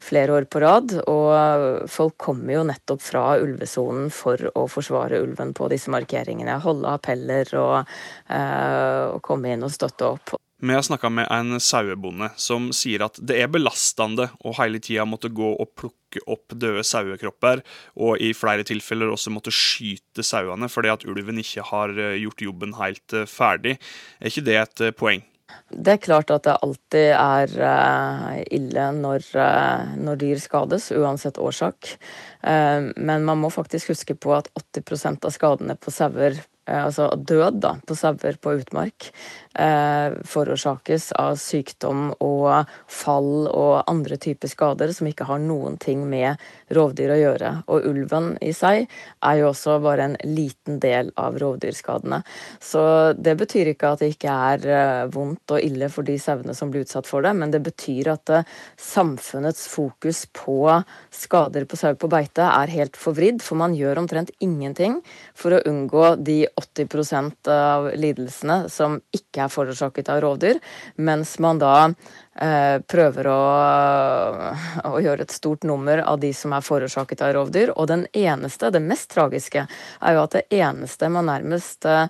flere 0.03 0.39
år 0.39 0.47
på 0.49 0.61
rad. 0.63 0.95
Og 1.11 1.85
folk 1.91 2.17
kommer 2.25 2.57
jo 2.57 2.65
nettopp 2.71 3.03
fra 3.05 3.25
ulvesonen 3.41 4.09
for 4.13 4.41
å 4.55 4.65
forsvare 4.71 5.21
ulven 5.21 5.53
på 5.57 5.69
disse 5.73 5.93
markeringene. 5.93 6.57
Holde 6.65 6.95
appeller 6.97 7.53
og, 7.61 7.95
og 8.33 9.21
komme 9.25 9.53
inn 9.53 9.65
og 9.65 9.73
støtte 9.75 10.09
opp. 10.15 10.37
Vi 10.61 10.73
har 10.73 10.81
snakka 10.81 11.09
med 11.09 11.27
en 11.31 11.59
sauebonde 11.59 12.29
som 12.39 12.69
sier 12.71 13.03
at 13.03 13.17
det 13.19 13.41
er 13.43 13.49
belastende 13.51 14.29
å 14.39 14.53
hele 14.55 14.79
tida 14.79 15.03
måtte 15.03 15.27
gå 15.27 15.49
og 15.51 15.73
plukke 15.75 16.21
opp 16.31 16.55
døde 16.55 16.83
sauekropper, 16.87 17.59
og 17.99 18.23
i 18.23 18.31
flere 18.31 18.63
tilfeller 18.63 19.11
også 19.11 19.33
måtte 19.35 19.51
skyte 19.51 20.23
sauene 20.23 20.69
fordi 20.71 20.93
at 20.93 21.03
ulven 21.11 21.43
ikke 21.43 21.65
har 21.73 21.91
eh, 21.99 22.15
gjort 22.23 22.45
jobben 22.47 22.77
helt 22.79 23.17
eh, 23.17 23.27
ferdig. 23.27 23.75
Er 24.21 24.31
ikke 24.31 24.45
det 24.47 24.57
et 24.61 24.85
eh, 24.87 24.95
poeng? 24.95 25.25
Det 25.75 25.97
er 25.97 26.01
klart 26.01 26.31
at 26.31 26.47
det 26.47 26.55
alltid 26.63 27.11
er 27.15 28.45
ille 28.55 28.85
når, 28.95 29.27
når 30.01 30.17
dyr 30.19 30.41
skades, 30.41 30.87
uansett 30.91 31.37
årsak. 31.39 31.91
Men 32.41 33.23
man 33.27 33.39
må 33.39 33.51
faktisk 33.53 33.93
huske 33.93 34.17
på 34.19 34.33
at 34.35 34.49
80% 34.57 35.25
av 35.29 35.33
skadene 35.35 35.77
på 35.79 35.93
sauer 35.93 36.41
altså 36.65 37.11
død 37.15 37.59
da, 37.61 37.75
på 37.85 37.95
sauer 37.97 38.37
på 38.41 38.55
utmark, 38.59 39.09
eh, 39.59 40.15
forårsakes 40.25 41.11
av 41.19 41.37
sykdom 41.39 42.09
og 42.23 42.69
fall 42.91 43.47
og 43.51 43.83
andre 43.91 44.17
typer 44.21 44.49
skader 44.49 44.93
som 44.95 45.09
ikke 45.09 45.27
har 45.29 45.41
noen 45.43 45.77
ting 45.81 46.05
med 46.09 46.41
rovdyr 46.73 47.13
å 47.13 47.19
gjøre. 47.19 47.51
Og 47.69 47.85
ulven 47.89 48.33
i 48.41 48.51
seg 48.55 48.87
er 49.21 49.39
jo 49.39 49.51
også 49.51 49.77
bare 49.83 50.09
en 50.09 50.17
liten 50.25 50.79
del 50.83 51.11
av 51.21 51.37
rovdyrskadene. 51.41 52.21
Så 52.59 53.13
det 53.13 53.37
betyr 53.39 53.73
ikke 53.73 53.93
at 53.93 54.03
det 54.03 54.13
ikke 54.15 54.35
er 54.49 54.67
eh, 54.67 55.05
vondt 55.13 55.55
og 55.55 55.61
ille 55.61 55.89
for 55.93 56.07
de 56.07 56.17
sauene 56.21 56.55
som 56.57 56.73
blir 56.73 56.85
utsatt 56.85 57.09
for 57.09 57.25
det, 57.25 57.35
men 57.37 57.53
det 57.53 57.61
betyr 57.65 58.11
at 58.15 58.33
eh, 58.33 58.49
samfunnets 58.81 59.67
fokus 59.71 60.25
på 60.33 60.59
skader 61.13 61.69
på 61.69 61.79
sau 61.79 61.93
på 61.99 62.09
beite 62.11 62.45
er 62.45 62.73
helt 62.73 62.97
forvridd, 62.99 63.43
for 63.45 63.59
man 63.59 63.75
gjør 63.77 64.01
omtrent 64.01 64.33
ingenting 64.43 64.99
for 65.37 65.55
å 65.55 65.63
unngå 65.69 66.15
de 66.25 66.41
80% 66.61 67.47
av 67.51 67.89
lidelsene 67.95 68.69
som 68.71 68.99
ikke 69.15 69.45
er 69.45 69.51
forårsaket 69.51 70.11
av 70.13 70.21
rovdyr, 70.23 70.61
mens 70.95 71.33
man 71.43 71.59
da 71.59 71.73
eh, 72.39 72.79
prøver 72.79 73.27
å, 73.27 73.39
å, 74.87 74.93
gjøre 75.03 75.27
et 75.27 75.35
stort 75.35 75.67
nummer 75.67 75.99
av 76.05 76.21
de 76.23 76.31
som 76.35 76.55
er 76.55 76.63
forårsaket 76.63 77.25
av 77.27 77.35
rovdyr. 77.35 77.73
Og 77.75 77.89
den 77.91 78.05
eneste, 78.15 78.71
det 78.71 78.83
mest 78.83 79.11
tragiske, 79.11 79.65
er 79.67 80.15
jo 80.15 80.23
at 80.23 80.37
det 80.37 80.45
eneste 80.55 81.11
man 81.11 81.27
nærmest 81.27 81.89
eh, 81.91 82.07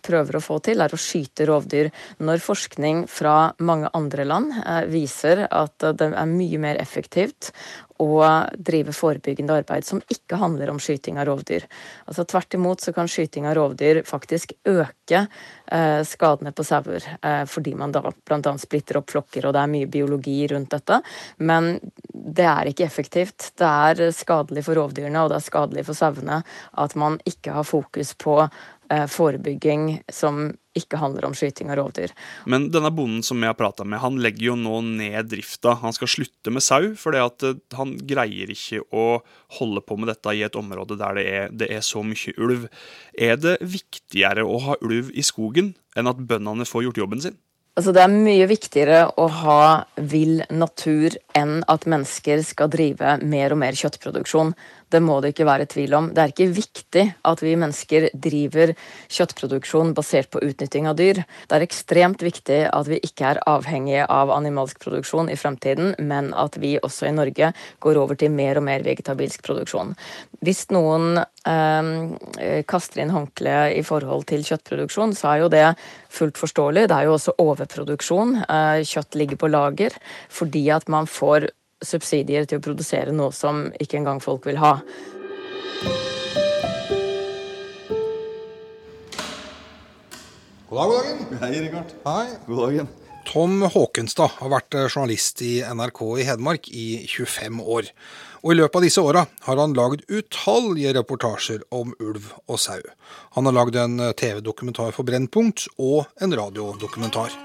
prøver 0.00 0.40
å 0.40 0.44
få 0.44 0.58
til, 0.64 0.80
er 0.80 0.96
å 0.96 1.02
skyte 1.04 1.48
rovdyr. 1.52 1.92
Når 2.24 2.44
forskning 2.48 3.04
fra 3.10 3.52
mange 3.60 3.92
andre 3.92 4.28
land 4.28 4.56
eh, 4.64 4.84
viser 4.88 5.44
at 5.50 5.92
det 5.92 6.12
er 6.12 6.36
mye 6.36 6.62
mer 6.62 6.80
effektivt 6.80 7.52
å 8.02 8.22
drive 8.58 8.94
forebyggende 8.96 9.60
arbeid 9.62 9.86
som 9.86 10.02
ikke 10.12 10.38
handler 10.40 10.72
om 10.72 10.80
skyting 10.82 11.20
av 11.20 11.28
rovdyr. 11.30 11.66
Altså 12.06 12.26
Tvert 12.28 12.56
imot 12.58 12.84
så 12.84 12.94
kan 12.96 13.10
skyting 13.10 13.46
av 13.48 13.56
rovdyr 13.58 14.02
faktisk 14.08 14.54
øke 14.68 15.22
eh, 15.22 16.02
skadene 16.08 16.52
på 16.56 16.66
sauer, 16.66 17.06
eh, 17.22 17.44
fordi 17.48 17.74
man 17.78 17.94
da 17.94 18.04
bl.a. 18.10 18.54
splitter 18.60 19.00
opp 19.00 19.12
flokker, 19.14 19.46
og 19.46 19.56
det 19.56 19.62
er 19.62 19.72
mye 19.72 19.90
biologi 19.92 20.38
rundt 20.52 20.74
dette. 20.74 21.00
Men 21.38 21.74
det 22.12 22.48
er 22.48 22.70
ikke 22.70 22.86
effektivt. 22.86 23.52
Det 23.58 23.72
er 23.88 24.12
skadelig 24.16 24.66
for 24.68 24.78
rovdyrene, 24.78 25.24
og 25.24 25.32
det 25.32 25.40
er 25.40 25.48
skadelig 25.48 25.86
for 25.88 25.98
sauene 25.98 26.42
at 26.82 26.96
man 26.98 27.18
ikke 27.28 27.56
har 27.56 27.66
fokus 27.68 28.14
på 28.18 28.38
forebygging 29.10 30.02
som 30.12 30.50
ikke 30.78 30.96
handler 31.00 31.26
om 31.28 31.34
skyting 31.36 31.70
av 31.72 31.78
rovdyr. 31.80 32.12
Men 32.48 32.70
denne 32.72 32.90
bonden 32.94 33.24
som 33.26 33.40
jeg 33.42 33.52
har 33.52 33.58
prata 33.58 33.84
med, 33.84 34.00
han 34.02 34.18
legger 34.24 34.50
jo 34.50 34.56
nå 34.60 34.80
ned 34.86 35.28
drifta. 35.32 35.76
Han 35.82 35.94
skal 35.96 36.10
slutte 36.10 36.52
med 36.54 36.64
sau, 36.64 36.92
fordi 36.98 37.20
at 37.22 37.46
eh, 37.48 37.60
han 37.76 37.94
greier 38.08 38.52
ikke 38.52 38.82
å 38.88 39.06
holde 39.58 39.84
på 39.84 39.98
med 40.00 40.12
dette 40.12 40.36
i 40.36 40.44
et 40.46 40.58
område 40.58 40.98
der 41.00 41.18
det 41.18 41.26
er, 41.28 41.54
det 41.64 41.70
er 41.76 41.84
så 41.84 42.04
mye 42.06 42.36
ulv. 42.40 42.68
Er 43.12 43.38
det 43.40 43.58
viktigere 43.60 44.46
å 44.48 44.58
ha 44.66 44.78
ulv 44.80 45.12
i 45.12 45.24
skogen 45.26 45.74
enn 45.96 46.08
at 46.08 46.20
bøndene 46.20 46.68
får 46.68 46.88
gjort 46.88 47.02
jobben 47.04 47.24
sin? 47.24 47.40
Altså, 47.72 47.94
det 47.96 48.02
er 48.04 48.12
mye 48.12 48.46
viktigere 48.50 48.96
å 49.16 49.26
ha 49.32 49.60
vill 49.96 50.42
natur 50.52 51.14
enn 51.38 51.60
at 51.70 51.88
mennesker 51.88 52.42
skal 52.46 52.70
drive 52.72 53.18
mer 53.22 53.54
og 53.54 53.60
mer 53.62 53.76
kjøttproduksjon. 53.78 54.54
Det 54.92 55.00
må 55.00 55.18
det 55.22 55.32
ikke 55.32 55.46
være 55.48 55.66
tvil 55.72 55.94
om. 55.96 56.10
Det 56.12 56.20
er 56.20 56.32
ikke 56.32 56.52
viktig 56.52 57.04
at 57.28 57.42
vi 57.42 57.54
mennesker 57.56 58.08
driver 58.12 58.74
kjøttproduksjon 59.12 59.94
basert 59.96 60.28
på 60.32 60.42
utnytting 60.44 60.88
av 60.90 60.98
dyr. 60.98 61.22
Det 61.48 61.56
er 61.56 61.64
ekstremt 61.64 62.24
viktig 62.24 62.60
at 62.68 62.90
vi 62.90 63.00
ikke 63.00 63.30
er 63.30 63.40
avhengige 63.48 64.04
av 64.12 64.32
animalsk 64.34 64.82
produksjon 64.82 65.30
i 65.32 65.38
fremtiden, 65.40 65.94
men 65.98 66.32
at 66.36 66.58
vi 66.60 66.74
også 66.82 67.08
i 67.08 67.14
Norge 67.16 67.52
går 67.80 68.00
over 68.02 68.18
til 68.20 68.34
mer 68.34 68.60
og 68.60 68.66
mer 68.68 68.84
vegetabilsk 68.84 69.44
produksjon. 69.46 69.94
Hvis 70.44 70.66
noen 70.74 71.22
eh, 71.48 72.62
kaster 72.68 73.02
inn 73.02 73.14
håndkleet 73.14 73.78
i 73.78 73.86
forhold 73.86 74.26
til 74.28 74.44
kjøttproduksjon, 74.44 75.16
så 75.16 75.32
er 75.32 75.44
jo 75.44 75.52
det 75.52 75.64
fullt 76.12 76.36
forståelig. 76.40 76.88
Det 76.90 76.98
er 76.98 77.08
jo 77.08 77.16
også 77.16 77.36
overproduksjon. 77.40 78.36
Eh, 78.44 78.84
kjøtt 78.88 79.16
ligger 79.16 79.40
på 79.40 79.52
lager 79.52 79.96
fordi 80.32 80.66
at 80.74 80.88
man 80.92 81.08
får 81.08 81.21
subsidier 81.82 82.46
til 82.46 82.60
å 82.60 82.64
produsere 82.64 83.14
noe 83.14 83.34
som 83.34 83.66
ikke 83.82 83.98
engang 84.00 84.22
folk 84.22 84.46
vil 84.48 84.60
ha. 84.62 84.78
God 90.72 90.78
dag, 90.78 90.88
god 90.88 90.98
dagen. 91.04 91.38
Hei, 91.42 91.54
Rikard. 91.60 91.94
Hei. 92.06 92.26
God 92.46 92.60
dagen. 92.64 92.92
Tom 93.28 93.62
Håkenstad 93.62 94.38
har 94.40 94.50
vært 94.50 94.74
eh, 94.74 94.88
journalist 94.88 95.42
i 95.44 95.52
NRK 95.62 96.00
i 96.18 96.24
Hedmark 96.26 96.68
i 96.72 96.86
25 97.06 97.60
år. 97.60 97.92
Og 98.42 98.54
i 98.54 98.56
løpet 98.58 98.80
av 98.80 98.86
disse 98.86 99.04
åra 99.04 99.26
har 99.46 99.60
han 99.60 99.76
lagd 99.78 100.02
utallige 100.10 100.96
reportasjer 100.96 101.62
om 101.76 101.92
ulv 102.02 102.32
og 102.48 102.58
sau. 102.58 102.80
Han 103.36 103.50
har 103.50 103.58
lagd 103.60 103.78
en 103.78 104.00
eh, 104.00 104.14
TV-dokumentar 104.18 104.96
for 104.96 105.06
Brennpunkt 105.08 105.68
og 105.76 106.08
en 106.24 106.34
radiodokumentar. 106.40 107.36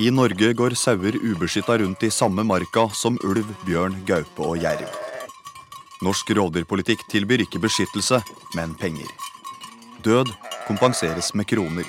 I 0.00 0.08
Norge 0.10 0.52
går 0.56 0.74
sauer 0.78 1.16
ubeskytta 1.20 1.76
rundt 1.82 2.02
i 2.02 2.10
samme 2.10 2.44
marka 2.48 2.86
som 2.96 3.18
ulv, 3.28 3.44
bjørn, 3.66 3.98
gaupe 4.08 4.46
og 4.46 4.56
jerv. 4.62 4.88
Norsk 6.02 6.32
rovdyrpolitikk 6.34 7.04
tilbyr 7.12 7.44
ikke 7.44 7.60
beskyttelse, 7.62 8.22
men 8.56 8.72
penger. 8.80 9.10
Død 10.02 10.32
kompenseres 10.66 11.34
med 11.36 11.46
kroner. 11.50 11.86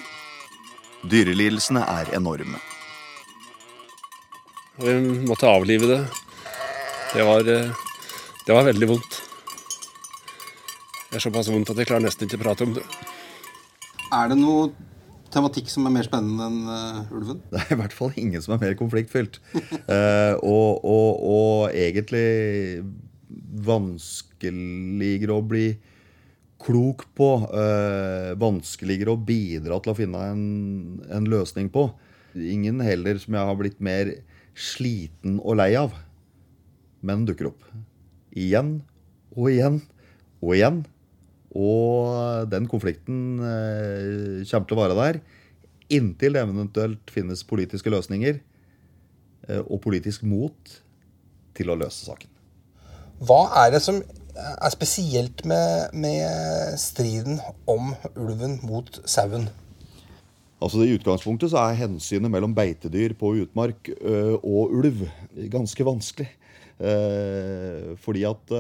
Dyrelidelsene 1.07 1.81
er 1.87 2.11
enorme. 2.15 2.59
Vi 4.83 4.93
måtte 5.27 5.47
avlive 5.47 5.87
det. 5.87 6.01
Det 7.13 7.23
var, 7.23 7.39
eh, 7.39 7.71
det 8.45 8.53
var 8.53 8.67
veldig 8.67 8.87
vondt. 8.89 9.21
Det 11.09 11.15
er 11.19 11.29
såpass 11.29 11.47
vondt 11.47 11.69
at 11.69 11.77
jeg 11.77 11.87
klarer 11.87 12.03
nesten 12.03 12.27
ikke 12.27 12.41
å 12.41 12.43
prate 12.43 12.67
om 12.67 12.73
det. 12.73 12.83
Er 14.11 14.27
det 14.29 14.37
noe 14.37 14.73
tematikk 15.33 15.71
som 15.71 15.87
er 15.87 15.93
mer 15.95 16.07
spennende 16.07 16.45
enn 16.49 16.59
uh, 16.69 17.15
ulven? 17.15 17.41
Det 17.51 17.61
er 17.61 17.73
i 17.75 17.79
hvert 17.79 17.95
fall 17.95 18.13
ingen 18.19 18.43
som 18.43 18.55
er 18.55 18.61
mer 18.61 18.75
konfliktfylt. 18.79 19.39
uh, 19.55 20.35
og, 20.39 20.83
og, 20.83 21.09
og, 21.23 21.57
egentlig 21.73 22.83
vanskeligere 23.63 25.37
å 25.37 25.45
bli 25.45 25.65
klok 26.63 27.07
på. 27.17 27.31
Uh, 27.49 28.33
vanskeligere 28.39 29.15
å 29.15 29.19
bidra 29.19 29.81
til 29.83 29.93
å 29.93 29.97
finne 29.97 30.23
en, 30.31 30.45
en, 31.09 31.29
løsning 31.29 31.71
på. 31.73 31.89
Ingen 32.33 32.81
heller 32.85 33.19
som 33.21 33.37
jeg 33.37 33.49
har 33.49 33.59
blitt 33.59 33.83
mer 33.83 34.15
sliten 34.53 35.39
og 35.41 35.59
lei 35.59 35.73
av. 35.79 35.97
Men 37.03 37.25
dukker 37.27 37.51
opp. 37.51 37.67
Igjen 38.33 38.77
og 39.35 39.49
igjen 39.51 39.81
og 40.43 40.55
igjen. 40.57 40.83
Og 41.53 42.49
den 42.49 42.65
konflikten 42.69 43.39
eh, 43.45 44.43
kommer 44.49 44.67
til 44.69 44.77
å 44.77 44.83
være 44.83 44.99
der 44.99 45.23
inntil 45.93 46.35
det 46.35 46.43
eventuelt 46.43 47.13
finnes 47.13 47.43
politiske 47.47 47.91
løsninger 47.91 48.39
eh, 49.49 49.63
og 49.63 49.81
politisk 49.83 50.25
mot 50.27 50.75
til 51.53 51.71
å 51.71 51.77
løse 51.77 52.07
saken. 52.07 52.29
Hva 53.23 53.45
er 53.63 53.75
det 53.75 53.83
som 53.85 53.99
er 54.33 54.71
spesielt 54.73 55.43
med, 55.45 55.93
med 55.93 56.79
striden 56.81 57.37
om 57.69 57.93
ulven 58.15 58.57
mot 58.65 58.89
sauen? 59.05 59.47
Altså 60.63 60.85
I 60.85 60.95
utgangspunktet 60.95 61.51
så 61.51 61.59
er 61.59 61.81
hensynet 61.83 62.31
mellom 62.31 62.55
beitedyr 62.55 63.13
på 63.19 63.33
utmark 63.43 63.91
ø, 63.99 64.39
og 64.39 64.71
ulv 64.79 65.03
ganske 65.51 65.85
vanskelig. 65.85 66.29
Eh, 66.79 67.93
fordi 68.01 68.23
at 68.25 68.53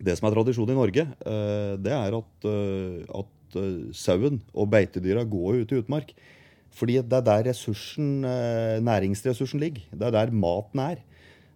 det 0.00 0.16
som 0.16 0.28
er 0.28 0.36
tradisjon 0.36 0.72
i 0.72 0.78
Norge, 0.78 1.04
eh, 1.04 1.74
det 1.80 1.92
er 1.92 2.16
at, 2.16 2.48
eh, 2.48 3.04
at 3.20 3.60
eh, 3.60 3.90
sauen 3.96 4.40
og 4.54 4.70
beitedyra 4.72 5.26
går 5.28 5.62
ut 5.62 5.74
i 5.74 5.80
utmark. 5.82 6.14
Fordi 6.70 7.00
det 7.02 7.16
er 7.18 7.26
der 7.26 7.48
ressursen, 7.50 8.22
næringsressursen 8.86 9.58
ligger. 9.58 9.88
Det 9.90 10.06
er 10.06 10.12
der 10.14 10.30
maten 10.30 10.78
er. 10.78 11.00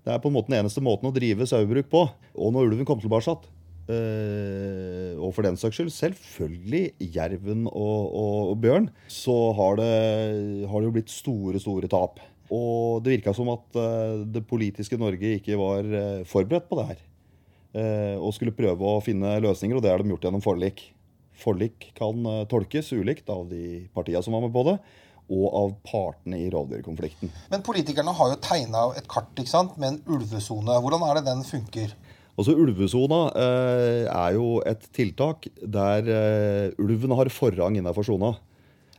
Det 0.02 0.10
er 0.10 0.18
på 0.18 0.26
en 0.26 0.34
måte 0.34 0.50
den 0.50 0.58
eneste 0.58 0.82
måten 0.82 1.06
å 1.06 1.14
drive 1.14 1.46
sauebruk 1.46 1.86
på. 1.86 2.00
Og 2.34 2.50
når 2.50 2.66
ulven 2.66 2.88
kom 2.88 2.98
tilbake, 2.98 3.30
og 3.30 5.30
for 5.36 5.46
den 5.46 5.60
saks 5.60 5.78
skyld 5.78 5.94
selvfølgelig 5.94 7.14
jerven 7.14 7.70
og, 7.70 8.10
og, 8.10 8.50
og 8.50 8.58
bjørn, 8.58 8.90
så 9.06 9.38
har 9.54 9.78
det, 9.78 9.94
har 10.66 10.82
det 10.82 10.90
jo 10.90 10.96
blitt 10.98 11.14
store, 11.14 11.62
store 11.62 11.92
tap. 11.94 12.18
Og 12.50 13.06
det 13.06 13.20
virka 13.20 13.38
som 13.38 13.54
at 13.54 13.82
det 14.34 14.42
politiske 14.50 14.98
Norge 14.98 15.36
ikke 15.38 15.62
var 15.62 15.94
forberedt 16.26 16.66
på 16.66 16.82
det 16.82 16.90
her. 16.90 17.04
Eh, 17.74 18.16
og 18.18 18.34
skulle 18.36 18.54
prøve 18.54 18.86
å 18.86 19.00
finne 19.02 19.36
løsninger, 19.42 19.78
og 19.78 19.82
det 19.82 19.90
har 19.90 20.02
de 20.02 20.12
gjort 20.14 20.28
gjennom 20.28 20.44
forlik. 20.44 20.86
Forlik 21.34 21.88
kan 21.98 22.20
eh, 22.30 22.44
tolkes 22.50 22.92
ulikt 22.94 23.30
av 23.34 23.48
de 23.50 23.88
partiene 23.96 24.22
som 24.22 24.36
var 24.36 24.44
med 24.46 24.54
på 24.54 24.62
det, 24.68 24.78
og 25.34 25.44
av 25.56 25.74
partene 25.88 26.38
i 26.44 26.50
rovdyrkonflikten. 26.52 27.32
Men 27.50 27.64
politikerne 27.66 28.14
har 28.14 28.34
jo 28.34 28.40
tegna 28.44 28.86
et 28.98 29.08
kart 29.10 29.32
ikke 29.40 29.50
sant, 29.50 29.78
med 29.80 29.94
en 29.94 30.16
ulvesone. 30.18 30.78
Hvordan 30.84 31.06
er 31.08 31.18
det 31.18 31.26
den 31.30 31.44
funker? 31.48 31.94
Altså 32.34 32.56
Ulvesona 32.58 33.20
eh, 33.38 34.04
er 34.10 34.34
jo 34.34 34.58
et 34.66 34.88
tiltak 34.94 35.46
der 35.60 36.08
eh, 36.10 36.72
ulven 36.82 37.14
har 37.14 37.30
forrang 37.30 37.78
innenfor 37.78 38.06
sona. 38.06 38.32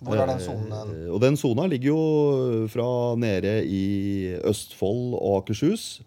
Hvor 0.05 0.19
er 0.19 0.29
den 0.29 0.39
sonen? 0.43 0.93
Eh, 0.93 1.09
og 1.11 1.19
den 1.23 1.35
sona 1.39 1.65
ligger 1.71 1.91
jo 1.91 2.67
fra 2.71 2.87
nede 3.19 3.57
i 3.67 4.35
Østfold 4.39 5.17
og 5.19 5.41
Akershus, 5.41 5.99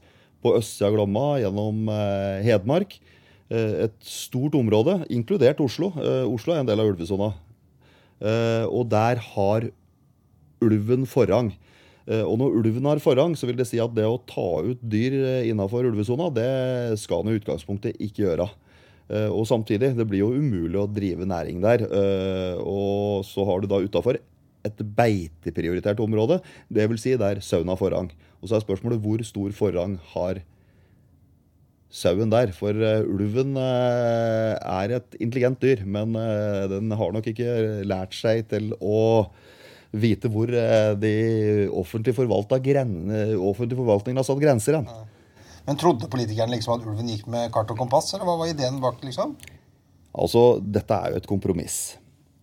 på 0.45 0.55
østsida 0.59 0.89
av 0.89 0.97
Glomma, 0.97 1.27
gjennom 1.43 1.89
eh, 1.93 2.43
Hedmark. 2.47 2.99
Eh, 3.51 3.89
et 3.89 3.97
stort 4.05 4.57
område, 4.59 5.01
inkludert 5.13 5.61
Oslo. 5.65 5.91
Eh, 5.99 6.25
Oslo 6.29 6.55
er 6.55 6.63
en 6.63 6.69
del 6.71 6.83
av 6.83 6.93
ulvesona. 6.93 7.33
Og 8.19 8.81
der 8.91 9.21
har 9.23 9.69
ulven 10.67 11.05
forrang. 11.07 11.53
Og 12.11 12.33
når 12.41 12.57
ulven 12.59 12.89
har 12.91 12.99
forrang, 12.99 13.37
så 13.39 13.47
vil 13.47 13.55
det 13.61 13.69
si 13.69 13.79
at 13.79 13.93
det 13.95 14.09
å 14.11 14.17
ta 14.27 14.65
ut 14.67 14.81
dyr 14.83 15.15
innafor 15.47 15.87
ulvesona, 15.87 16.27
det 16.35 16.97
skal 16.99 17.23
den 17.23 17.37
i 17.37 17.39
utgangspunktet 17.39 18.01
ikke 18.03 18.25
gjøre. 18.25 18.49
Og 19.31 19.47
samtidig, 19.47 19.93
det 19.95 20.09
blir 20.11 20.25
jo 20.25 20.33
umulig 20.35 20.81
å 20.83 20.89
drive 20.91 21.29
næring 21.31 21.63
der. 21.63 21.87
Og 22.59 23.23
så 23.29 23.47
har 23.47 23.63
du 23.63 23.71
da 23.71 23.79
utafor 23.87 24.19
et 24.67 24.83
beiteprioritert 24.99 26.03
område, 26.03 26.41
dvs. 26.75 27.05
Si 27.05 27.15
der 27.23 27.39
sauen 27.45 27.71
har 27.71 27.79
forrang. 27.79 28.11
Og 28.39 28.49
så 28.49 28.59
er 28.59 28.65
spørsmålet 28.65 29.03
hvor 29.03 29.23
stor 29.27 29.55
forrang 29.57 29.99
har 30.15 30.43
sauen 31.91 32.31
der. 32.33 32.53
For 32.57 32.77
eh, 32.77 33.05
ulven 33.09 33.57
eh, 33.59 34.55
er 34.57 34.97
et 34.99 35.19
intelligent 35.19 35.61
dyr, 35.63 35.85
men 35.89 36.17
eh, 36.19 36.65
den 36.71 36.93
har 37.01 37.15
nok 37.15 37.31
ikke 37.33 37.85
lært 37.89 38.17
seg 38.17 38.47
til 38.53 38.73
å 38.79 39.29
vite 39.89 40.29
hvor 40.29 40.51
de 40.53 41.13
offentlig, 41.73 42.13
offentlig 42.13 43.79
forvaltningen 43.79 44.21
har 44.21 44.27
satt 44.29 44.43
grenser 44.43 44.77
hen. 44.77 44.91
Men 45.69 45.79
trodde 45.81 46.11
politikerne 46.13 46.53
liksom 46.55 46.75
at 46.77 46.85
ulven 46.85 47.09
gikk 47.09 47.25
med 47.33 47.49
kart 47.53 47.73
og 47.73 47.81
kompass, 47.81 48.13
eller 48.13 48.29
hva 48.29 48.37
var 48.41 48.53
ideen 48.53 48.77
bak, 48.85 49.01
liksom? 49.05 49.33
Altså, 50.19 50.43
dette 50.61 50.97
er 50.97 51.15
jo 51.15 51.23
et 51.23 51.29
kompromiss. 51.29 51.79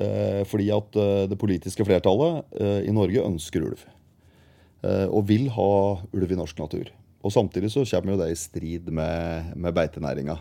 Eh, 0.02 0.42
fordi 0.50 0.68
at 0.76 0.98
eh, 1.00 1.26
det 1.32 1.38
politiske 1.40 1.86
flertallet 1.88 2.42
eh, 2.60 2.82
i 2.90 2.94
Norge 2.94 3.24
ønsker 3.24 3.64
ulv. 3.64 3.86
Eh, 4.86 5.08
og 5.10 5.26
vil 5.30 5.48
ha 5.56 5.70
ulv 6.14 6.34
i 6.34 6.38
norsk 6.38 6.60
natur. 6.62 6.92
Og 7.26 7.34
samtidig 7.34 7.72
så 7.74 7.86
kommer 7.90 8.14
jo 8.14 8.22
det 8.22 8.34
i 8.34 8.38
strid 8.38 8.92
med, 8.94 9.56
med 9.58 9.74
beitenæringa. 9.74 10.38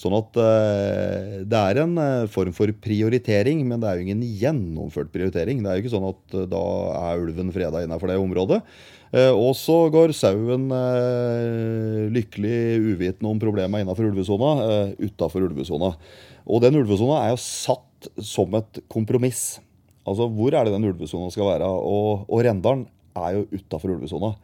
Sånn 0.00 0.14
at 0.16 0.38
eh, 0.38 1.36
det 1.50 1.60
er 1.60 1.82
en 1.82 1.96
eh, 2.00 2.30
form 2.30 2.54
for 2.56 2.72
prioritering, 2.82 3.62
men 3.68 3.82
det 3.82 3.90
er 3.90 3.98
jo 3.98 4.06
ingen 4.06 4.24
gjennomført 4.42 5.12
prioritering. 5.14 5.62
Det 5.62 5.70
er 5.70 5.78
jo 5.78 5.84
ikke 5.84 5.94
sånn 5.94 6.08
at 6.10 6.40
da 6.50 6.64
er 7.02 7.22
ulven 7.22 7.52
freda 7.54 7.84
innenfor 7.84 8.10
det 8.10 8.18
området. 8.22 8.64
Og 9.10 9.56
så 9.58 9.74
går 9.90 10.12
sauen 10.14 10.68
lykkelig 12.14 12.58
uvitende 12.78 13.32
om 13.32 13.40
problemet 13.42 13.82
innenfor 13.82 14.06
ulvesona, 14.06 14.50
eh, 14.66 14.92
utafor 15.08 15.48
ulvesona. 15.48 15.90
Og 16.46 16.62
den 16.62 16.78
ulvesona 16.78 17.24
er 17.24 17.32
jo 17.34 17.40
satt 17.42 18.10
som 18.22 18.54
et 18.54 18.78
kompromiss. 18.86 19.58
Altså, 20.06 20.28
hvor 20.30 20.54
er 20.54 20.64
det 20.64 20.76
den 20.76 20.86
ulvesona 20.92 21.30
skal 21.34 21.50
være? 21.50 21.66
Og, 21.66 22.24
og 22.30 22.44
Rendalen 22.46 22.86
er 23.16 23.38
jo 23.38 23.46
utafor 23.52 23.96
ulvesona. 23.96 24.34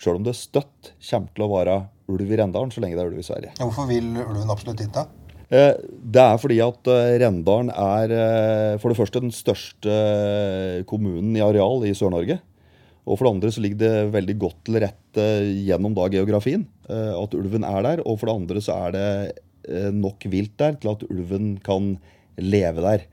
Sjøl 0.00 0.18
om 0.18 0.24
det 0.26 0.34
støtt 0.38 0.94
kommer 1.08 1.34
til 1.34 1.44
å 1.44 1.52
være 1.52 1.76
ulv 2.10 2.32
i 2.32 2.38
Rendalen 2.40 2.72
så 2.74 2.82
lenge 2.82 2.96
det 2.98 3.04
er 3.04 3.12
ulv 3.12 3.20
i 3.20 3.26
Sverige. 3.26 3.52
Hvorfor 3.60 3.86
vil 3.88 4.10
ulven 4.24 4.50
absolutt 4.52 4.80
dit, 4.82 4.90
da? 4.94 5.06
Eh, 5.54 5.76
Det 6.14 6.24
er 6.24 6.40
fordi 6.40 6.58
at 6.64 6.90
eh, 6.90 7.14
Rendalen 7.22 7.70
er 7.70 8.14
eh, 8.16 8.74
for 8.82 8.90
det 8.90 8.98
første 8.98 9.22
den 9.22 9.34
største 9.34 9.94
kommunen 10.90 11.36
i 11.36 11.44
areal 11.44 11.84
i 11.86 11.94
Sør-Norge. 11.96 12.40
Og 13.04 13.18
for 13.18 13.26
det 13.26 13.34
andre 13.34 13.52
så 13.52 13.60
ligger 13.60 13.80
det 13.82 14.12
veldig 14.14 14.36
godt 14.40 14.60
til 14.64 14.78
rette 14.80 15.24
gjennom 15.66 15.92
da 15.92 16.06
geografien 16.08 16.62
at 16.88 17.34
ulven 17.36 17.66
er 17.68 17.82
der. 17.84 18.00
Og 18.08 18.16
for 18.16 18.30
det 18.30 18.36
andre 18.38 18.62
så 18.64 18.78
er 18.86 18.94
det 18.94 19.90
nok 19.92 20.24
vilt 20.32 20.54
der 20.56 20.78
til 20.80 20.88
at 20.94 21.04
ulven 21.10 21.50
kan 21.60 21.98
leve 22.40 22.80
der. 22.80 23.04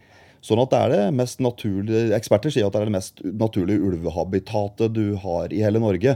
Sånn 0.41 0.61
at 0.63 0.71
det 0.71 0.79
er 0.81 0.93
det 0.93 1.01
mest 1.13 1.41
naturlige 1.43 2.15
Eksperter 2.17 2.53
sier 2.53 2.65
at 2.65 2.73
det 2.73 2.81
er 2.81 2.89
det 2.89 2.95
mest 2.95 3.21
naturlige 3.21 3.83
ulvehabitatet 3.85 4.93
du 4.95 5.13
har 5.21 5.53
i 5.53 5.61
hele 5.61 5.81
Norge. 5.81 6.15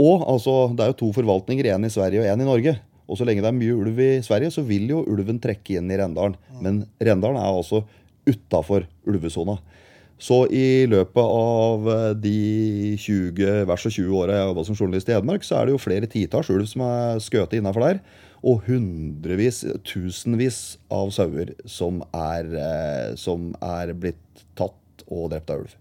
Og 0.00 0.24
altså, 0.26 0.54
det 0.74 0.84
er 0.84 0.92
jo 0.92 1.00
to 1.04 1.10
forvaltninger, 1.14 1.70
én 1.70 1.86
i 1.86 1.92
Sverige 1.92 2.24
og 2.24 2.30
én 2.30 2.42
i 2.42 2.48
Norge. 2.48 2.76
Og 3.10 3.18
så 3.18 3.26
lenge 3.26 3.42
det 3.42 3.50
er 3.50 3.58
mye 3.58 3.74
ulv 3.74 3.98
i 4.02 4.12
Sverige, 4.26 4.52
så 4.54 4.62
vil 4.66 4.90
jo 4.90 5.02
ulven 5.10 5.40
trekke 5.42 5.78
inn 5.78 5.90
i 5.90 5.98
Rendalen. 5.98 6.38
Men 6.62 6.84
Rendalen 7.02 7.40
er 7.40 7.50
altså 7.50 7.82
utafor 8.28 8.86
ulvesona. 9.08 9.56
Så 10.20 10.42
i 10.52 10.84
løpet 10.90 11.22
av 11.24 11.86
eh, 11.88 12.08
de 12.20 12.40
20, 13.00 13.62
vers 13.70 13.86
og 13.88 13.94
20 13.94 14.18
åra 14.20 14.36
jeg 14.36 14.50
jobba 14.50 14.64
som 14.68 14.76
journalist 14.76 15.08
i 15.08 15.14
Hedmark, 15.16 15.46
så 15.46 15.56
er 15.56 15.66
det 15.66 15.74
jo 15.74 15.80
flere 15.80 16.10
titalls 16.12 16.50
ulv 16.52 16.68
som 16.68 16.84
er 16.84 17.22
skutt 17.24 17.56
innafor 17.56 17.86
der. 17.86 18.02
Og 18.40 18.64
hundrevis, 18.64 19.64
tusenvis 19.84 20.78
av 20.92 21.10
sauer 21.12 21.52
som 21.68 22.00
er, 22.16 22.48
eh, 22.56 23.16
som 23.20 23.50
er 23.60 23.92
blitt 23.92 24.44
tatt 24.56 25.04
og 25.10 25.30
drept 25.34 25.52
av 25.52 25.64
ulv. 25.64 25.74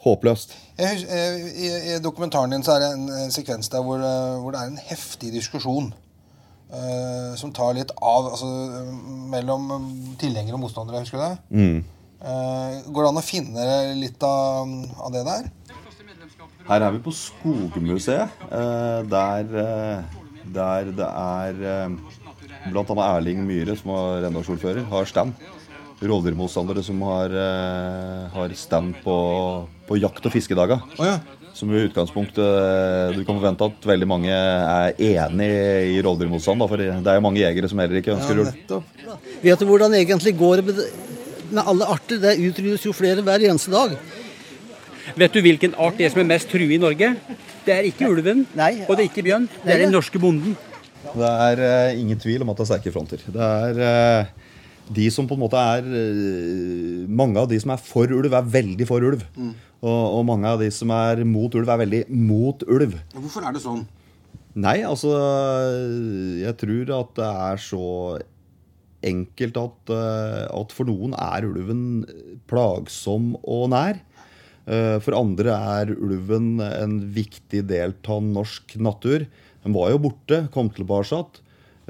Håpløst. 0.00 0.54
Eh, 0.80 1.02
I, 1.04 1.72
I 1.92 1.98
dokumentaren 2.00 2.54
din 2.54 2.64
så 2.64 2.78
er 2.78 2.86
det 2.86 2.92
en, 2.96 3.08
en 3.26 3.34
sekvens 3.34 3.68
der 3.68 3.84
hvor, 3.84 4.00
eh, 4.00 4.38
hvor 4.40 4.54
det 4.54 4.62
er 4.62 4.70
en 4.72 4.80
heftig 4.88 5.34
diskusjon. 5.34 5.92
Uh, 6.70 7.34
som 7.34 7.50
tar 7.50 7.72
litt 7.74 7.90
av 7.98 8.28
altså, 8.28 8.46
mellom 9.32 9.64
tilhengere 10.20 10.54
og 10.54 10.60
motstandere, 10.62 11.00
husker 11.02 11.18
du 11.18 11.24
det? 11.24 11.38
Mm. 11.50 11.80
Uh, 12.22 12.76
går 12.94 13.02
det 13.02 13.08
an 13.08 13.18
å 13.18 13.24
finne 13.26 13.64
litt 13.98 14.22
av, 14.22 14.70
av 15.02 15.10
det 15.10 15.24
der? 15.26 15.48
Her 16.68 16.86
er 16.86 16.94
vi 16.94 17.02
på 17.02 17.14
Skogmuseet, 17.16 18.38
Uh, 18.54 19.02
der, 19.10 19.50
der 20.54 20.90
det 20.96 21.06
er 21.06 21.56
bl.a. 21.58 22.70
blant 22.72 22.92
annet 22.92 23.06
Erling 23.06 23.42
Myhre, 23.46 23.76
som 23.78 23.92
var 23.94 24.22
Rendalsordfører, 24.26 24.84
har 24.90 25.08
stand. 25.08 25.34
Rovdyrmotstandere 26.00 26.82
som 26.84 27.00
har, 27.04 27.32
eh, 27.36 28.28
har 28.32 28.54
stand 28.56 28.94
på, 29.04 29.16
på 29.88 29.98
jakt- 30.00 30.24
og 30.24 30.32
fiskedager. 30.32 30.80
Oh, 30.96 31.04
ja. 31.04 31.18
Som 31.52 31.72
i 31.74 31.82
utgangspunktet 31.82 32.38
eh, 32.40 33.16
Du 33.18 33.24
kan 33.26 33.36
forvente 33.36 33.66
at 33.66 33.88
veldig 33.90 34.08
mange 34.08 34.30
er 34.32 34.94
enig 34.96 35.50
i 35.96 36.00
rovdyrmotstand. 36.00 36.64
For 36.70 36.80
det 36.80 36.88
er 36.94 37.18
jo 37.18 37.26
mange 37.26 37.42
jegere 37.42 37.68
som 37.68 37.82
heller 37.82 38.00
ikke 38.00 38.14
ønsker 38.14 38.40
ulv. 38.40 38.80
Ja, 39.04 39.18
Vet 39.42 39.60
du 39.60 39.68
hvordan 39.68 39.92
det 39.92 40.00
egentlig 40.06 40.36
går 40.38 40.64
med, 40.64 40.80
med 41.50 41.62
alle 41.66 41.90
arter? 41.96 42.22
Det 42.22 42.38
utryddes 42.48 42.88
jo 42.88 42.96
flere 42.96 43.20
hver 43.26 43.44
eneste 43.50 43.74
dag. 43.74 43.98
Vet 45.20 45.36
du 45.36 45.42
hvilken 45.44 45.76
art 45.76 45.98
det 45.98 46.06
er 46.06 46.14
som 46.14 46.22
er 46.22 46.32
mest 46.32 46.48
truet 46.48 46.78
i 46.78 46.80
Norge? 46.80 47.12
Det 47.70 47.76
er 47.78 47.86
ikke 47.86 48.08
ulven, 48.10 48.40
Nei. 48.58 48.72
og 48.88 48.96
det 48.98 49.04
er 49.04 49.08
ikke 49.12 49.22
bjørn. 49.22 49.44
Det 49.62 49.70
er 49.70 49.84
den 49.84 49.92
norske 49.94 50.18
bonden. 50.18 50.56
Det 51.14 51.28
er 51.46 51.60
uh, 51.62 51.98
ingen 52.00 52.18
tvil 52.18 52.42
om 52.42 52.50
at 52.50 52.58
det 52.58 52.64
er 52.64 52.68
sterke 52.72 52.90
fronter. 52.90 53.22
Det 53.30 53.46
er 53.46 53.78
uh, 53.78 54.48
de 54.90 55.06
som 55.14 55.28
på 55.30 55.36
en 55.38 55.42
måte 55.44 55.60
er 55.60 55.86
uh, 55.86 57.06
Mange 57.06 57.38
av 57.38 57.46
de 57.50 57.60
som 57.62 57.70
er 57.70 57.78
for 57.84 58.10
ulv, 58.10 58.34
er 58.34 58.50
veldig 58.56 58.88
for 58.90 59.06
ulv. 59.06 59.22
Og, 59.38 59.86
og 59.86 60.26
mange 60.26 60.50
av 60.50 60.58
de 60.58 60.66
som 60.74 60.90
er 60.96 61.22
mot 61.22 61.54
ulv, 61.54 61.70
er 61.70 61.82
veldig 61.84 62.02
mot 62.10 62.66
ulv. 62.66 62.98
Hvorfor 63.14 63.46
er 63.46 63.54
det 63.54 63.62
sånn? 63.62 63.86
Nei, 64.58 64.80
altså 64.82 65.14
Jeg 66.42 66.56
tror 66.58 66.90
at 66.96 67.14
det 67.20 67.30
er 67.30 67.60
så 67.62 67.86
enkelt 69.06 69.56
at, 69.62 69.92
at 69.94 70.74
for 70.74 70.90
noen 70.90 71.14
er 71.14 71.46
ulven 71.46 71.84
plagsom 72.50 73.36
og 73.46 73.70
nær. 73.70 74.02
Eh, 74.70 74.96
For 75.02 75.18
andre 75.18 75.54
er 75.74 75.94
ulven 75.96 76.58
en 76.62 76.98
viktig 77.14 77.64
del 77.70 77.94
av 78.06 78.24
norsk 78.24 78.76
natur. 78.78 79.26
Den 79.64 79.76
var 79.76 79.90
jo 79.92 80.02
borte, 80.06 80.44
kom 80.54 80.70
tilbake 80.72 81.18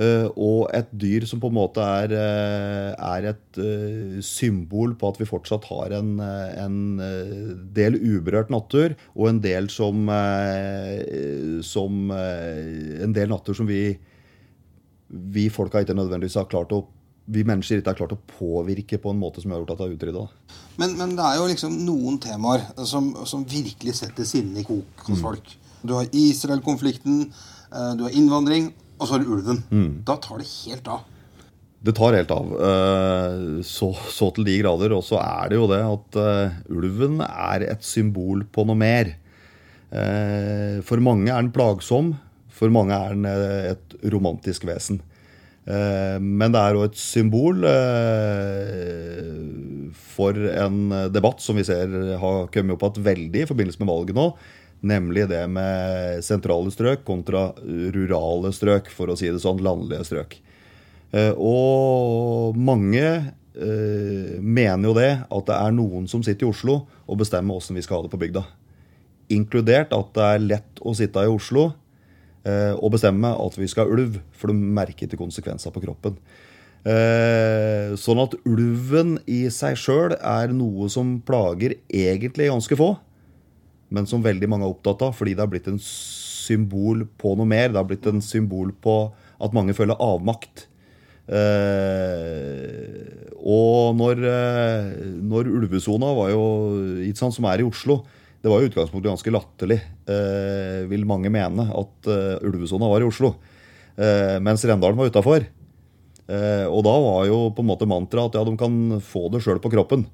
eh, 0.01 0.27
Og 0.35 0.71
et 0.75 0.89
dyr 0.91 1.27
som 1.29 1.43
på 1.43 1.51
en 1.51 1.59
måte 1.59 1.85
er, 1.85 2.15
eh, 2.17 2.95
er 2.97 3.29
et 3.35 3.61
symbol 4.25 4.95
på 4.97 5.11
at 5.13 5.21
vi 5.21 5.29
fortsatt 5.29 5.69
har 5.69 5.93
en, 5.99 6.15
en 6.21 6.79
del 7.75 7.99
uberørt 8.01 8.51
natur, 8.51 8.97
og 9.15 9.29
en 9.29 9.41
del 9.45 9.69
som, 9.69 10.09
som 11.63 12.15
En 12.15 13.13
del 13.13 13.29
natur 13.29 13.55
som 13.61 13.69
vi, 13.69 13.99
vi 15.11 15.51
folka 15.53 15.85
ikke 15.85 15.99
nødvendigvis 15.99 16.41
har 16.41 16.49
klart 16.49 16.73
å 16.73 16.87
vi 17.31 17.45
mennesker 17.47 17.79
ikke 17.81 17.93
har 17.93 17.99
klart 18.01 18.15
å 18.17 18.21
påvirke 18.39 18.99
på 19.01 19.13
en 19.15 19.21
måte 19.21 19.43
som 19.43 19.53
har 19.55 19.61
gjort 19.63 19.73
at 19.77 19.81
det 19.83 19.87
er 19.89 19.97
utrydda. 19.97 20.25
Men, 20.83 20.97
men 20.99 21.15
det 21.19 21.25
er 21.29 21.39
jo 21.39 21.47
liksom 21.51 21.77
noen 21.87 22.19
temaer 22.23 22.65
som, 22.89 23.13
som 23.29 23.45
virkelig 23.47 23.95
setter 24.01 24.27
sinnet 24.27 24.63
i 24.63 24.67
kok 24.67 25.05
hos 25.09 25.23
folk. 25.23 25.53
Du 25.87 25.95
har 25.97 26.09
Israel-konflikten, 26.13 27.23
eh, 27.71 27.93
du 27.97 28.05
har 28.09 28.17
innvandring, 28.19 28.73
og 28.99 29.07
så 29.09 29.15
har 29.17 29.23
du 29.25 29.31
ulven. 29.33 29.63
Da 30.05 30.19
tar 30.21 30.43
det 30.43 30.49
helt 30.51 30.91
av. 30.93 31.07
Det 31.81 31.95
tar 31.97 32.13
helt 32.19 32.33
av. 32.35 32.51
eh, 32.61 33.63
Så, 33.65 33.93
så 34.13 34.29
til 34.37 34.45
de 34.45 34.59
grader. 34.61 34.93
Og 34.93 35.05
så 35.07 35.17
er 35.23 35.49
det 35.49 35.57
jo 35.57 35.69
det 35.71 35.79
at 35.87 36.19
eh, 36.21 36.59
ulven 36.77 37.23
er 37.25 37.65
et 37.71 37.87
symbol 37.87 38.43
på 38.53 38.67
noe 38.69 38.77
mer. 38.77 39.15
For 40.87 41.01
mange 41.03 41.33
er 41.33 41.41
den 41.43 41.53
plagsom. 41.55 42.13
For 42.55 42.71
mange 42.71 42.95
er 42.95 43.15
den 43.17 43.25
et 43.31 43.95
romantisk 44.13 44.67
vesen. 44.69 45.01
Eh, 45.71 46.19
Men 46.21 46.53
det 46.55 46.61
er 46.61 46.75
jo 46.77 46.87
et 46.87 46.99
symbol 46.99 47.65
eh, 47.69 49.35
for 50.15 50.35
en 50.35 50.81
debatt 51.13 51.43
som 51.45 51.59
vi 51.59 51.67
ser 51.67 51.93
har 52.21 52.49
kommet 52.53 52.75
opp 52.77 52.87
igjen 52.89 53.07
veldig 53.07 53.45
i 53.45 53.49
forbindelse 53.49 53.83
med 53.83 53.91
valget 53.93 54.19
nå. 54.19 54.27
Nemlig 54.91 55.27
det 55.29 55.43
med 55.53 56.25
sentrale 56.25 56.73
strøk 56.73 57.05
kontra 57.05 57.51
rurale 57.93 58.53
strøk, 58.57 58.89
for 58.93 59.13
å 59.13 59.19
si 59.19 59.29
det 59.29 59.43
sånn. 59.43 59.61
Landlige 59.65 60.07
strøk. 60.09 60.39
Eh, 61.13 61.35
Og 61.37 62.57
mange 62.57 63.35
mener 64.41 64.87
jo 64.87 64.93
det, 64.97 65.11
at 65.27 65.49
det 65.51 65.57
er 65.57 65.73
noen 65.75 66.07
som 66.09 66.23
sitter 66.25 66.47
i 66.47 66.49
Oslo 66.53 66.87
og 67.05 67.19
bestemmer 67.21 67.59
åssen 67.59 67.77
vi 67.77 67.83
skal 67.85 67.99
ha 67.99 68.07
det 68.07 68.13
på 68.15 68.21
bygda. 68.23 68.45
Inkludert 69.35 69.93
at 69.93 70.15
det 70.17 70.25
er 70.25 70.47
lett 70.47 70.81
å 70.81 70.95
sitte 70.97 71.27
i 71.27 71.29
Oslo 71.29 71.73
og 72.41 72.95
bestemme 72.95 73.29
at 73.37 73.57
vi 73.61 73.67
skal 73.69 73.85
ha 73.85 73.93
ulv, 73.93 74.15
for 74.33 74.49
du 74.49 74.57
merker 74.57 75.05
ikke 75.05 75.19
konsekvenser 75.21 75.75
på 75.75 75.83
kroppen. 75.83 76.15
Eh, 76.81 77.93
sånn 78.01 78.23
at 78.23 78.39
ulven 78.49 79.19
i 79.29 79.43
seg 79.53 79.77
sjøl 79.77 80.15
er 80.17 80.55
noe 80.57 80.89
som 80.89 81.19
plager 81.27 81.75
egentlig 81.93 82.49
ganske 82.49 82.79
få, 82.79 82.95
men 83.93 84.09
som 84.09 84.25
veldig 84.25 84.49
mange 84.49 84.65
er 84.65 84.73
opptatt 84.73 85.05
av, 85.05 85.13
fordi 85.19 85.35
det 85.37 85.45
har 85.45 85.51
blitt 85.53 85.69
en 85.69 85.81
symbol 85.83 87.05
på 87.21 87.35
noe 87.37 87.49
mer. 87.49 87.69
Det 87.69 87.81
har 87.81 87.89
blitt 87.89 88.09
en 88.09 88.23
symbol 88.25 88.73
på 88.73 88.97
at 89.41 89.57
mange 89.57 89.77
føler 89.77 90.01
avmakt. 90.01 90.69
Eh, 91.31 92.97
og 93.41 93.99
når, 93.99 94.25
eh, 94.31 94.89
når 95.21 95.53
ulvesona 95.61 96.15
var 96.17 96.33
jo 96.33 97.13
som 97.21 97.45
er 97.47 97.61
i 97.61 97.69
Oslo 97.69 98.01
Det 98.41 98.49
var 98.49 98.63
jo 98.63 98.71
utgangspunktet 98.71 99.11
ganske 99.11 99.33
latterlig, 99.35 99.77
eh, 100.09 100.87
vil 100.89 101.05
mange 101.09 101.29
mene, 101.33 101.67
at 101.77 102.09
eh, 102.09 102.39
ulvesona 102.49 102.89
var 102.89 103.05
i 103.05 103.09
Oslo. 103.09 103.35
Eh, 104.01 104.39
mens 104.41 104.65
Rendalen 104.65 104.97
var 104.97 105.11
utafor. 105.13 105.45
Eh, 106.31 106.65
og 106.65 106.81
da 106.87 106.95
var 107.05 107.27
jo 107.29 107.41
på 107.53 107.61
en 107.61 107.69
måte 107.69 107.89
mantraet 107.91 108.33
at 108.33 108.41
ja, 108.41 108.47
de 108.49 108.57
kan 108.57 109.01
få 109.05 109.27
det 109.35 109.43
sjøl 109.45 109.61
på 109.61 109.73
kroppen. 109.75 110.07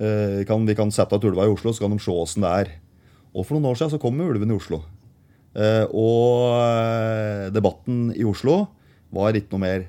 Eh, 0.00 0.40
kan, 0.48 0.64
vi 0.64 0.76
kan 0.78 0.92
sette 0.94 1.20
ut 1.20 1.28
ulva 1.28 1.44
i 1.44 1.52
Oslo, 1.52 1.74
så 1.74 1.84
kan 1.84 1.92
de 1.92 2.00
se 2.00 2.12
åssen 2.12 2.46
det 2.46 2.54
er. 2.64 2.72
Og 3.36 3.44
for 3.44 3.56
noen 3.56 3.68
år 3.72 3.76
siden 3.76 3.92
så 3.92 4.00
kom 4.00 4.24
ulven 4.24 4.52
i 4.52 4.56
Oslo. 4.56 4.80
Eh, 5.56 5.84
og 5.92 6.56
eh, 6.56 7.46
debatten 7.52 8.10
i 8.16 8.24
Oslo 8.28 8.62
var 9.12 9.36
ikke 9.36 9.52
noe 9.52 9.64
mer 9.64 9.86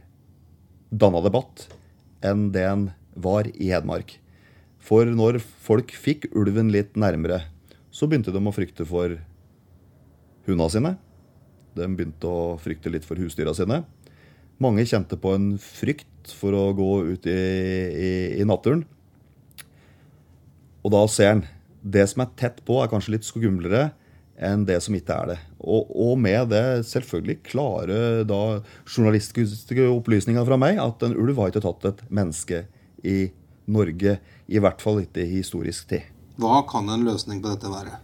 danna 0.91 1.19
debatt 1.23 1.67
enn 2.23 2.49
det 2.51 2.63
den 2.63 2.89
var 3.15 3.47
i 3.51 3.71
Hedmark. 3.71 4.17
For 4.79 5.07
når 5.07 5.39
folk 5.43 5.91
fikk 5.91 6.29
ulven 6.35 6.71
litt 6.71 6.95
nærmere, 6.99 7.45
så 7.97 8.05
begynte 8.05 8.33
de 8.33 8.41
å 8.41 8.53
frykte 8.53 8.85
for 8.85 9.15
hundene 10.45 10.69
sine. 10.69 10.93
De 11.77 11.87
begynte 11.89 12.29
å 12.29 12.57
frykte 12.61 12.91
litt 12.93 13.05
for 13.07 13.17
husdyra 13.17 13.55
sine. 13.57 13.81
Mange 14.61 14.85
kjente 14.89 15.17
på 15.21 15.33
en 15.37 15.51
frykt 15.61 16.33
for 16.37 16.53
å 16.57 16.65
gå 16.77 16.91
ut 17.13 17.27
i, 17.29 17.37
i, 17.37 18.11
i 18.41 18.45
naturen. 18.45 18.83
Og 20.85 20.93
da 20.93 21.01
ser 21.09 21.33
en 21.33 21.45
det 21.81 22.05
som 22.11 22.23
er 22.23 22.33
tett 22.39 22.59
på, 22.67 22.79
er 22.81 22.89
kanskje 22.91 23.15
litt 23.15 23.27
skumlere 23.27 23.89
enn 24.37 24.65
det 24.69 24.77
som 24.85 24.93
ikke 24.97 25.15
er 25.15 25.31
det. 25.31 25.37
Og, 25.57 25.89
og 25.89 26.19
med 26.21 26.51
det 26.53 26.63
selvfølgelig 26.89 27.39
klare 27.47 28.01
da, 28.29 28.41
journalistiske 28.85 29.87
opplysninger 29.89 30.45
fra 30.45 30.59
meg 30.61 30.81
at 30.83 31.05
en 31.05 31.17
ulv 31.17 31.41
har 31.41 31.53
ikke 31.53 31.65
tatt 31.65 31.89
et 31.89 32.05
menneske 32.13 32.65
i 33.01 33.17
Norge, 33.67 34.19
i 34.47 34.61
hvert 34.63 34.83
fall 34.83 35.01
ikke 35.01 35.25
i 35.25 35.39
historisk 35.39 35.89
tid. 35.89 36.05
Hva 36.37 36.61
kan 36.69 36.89
en 36.93 37.05
løsning 37.07 37.41
på 37.41 37.49
dette 37.53 37.69
være? 37.71 37.97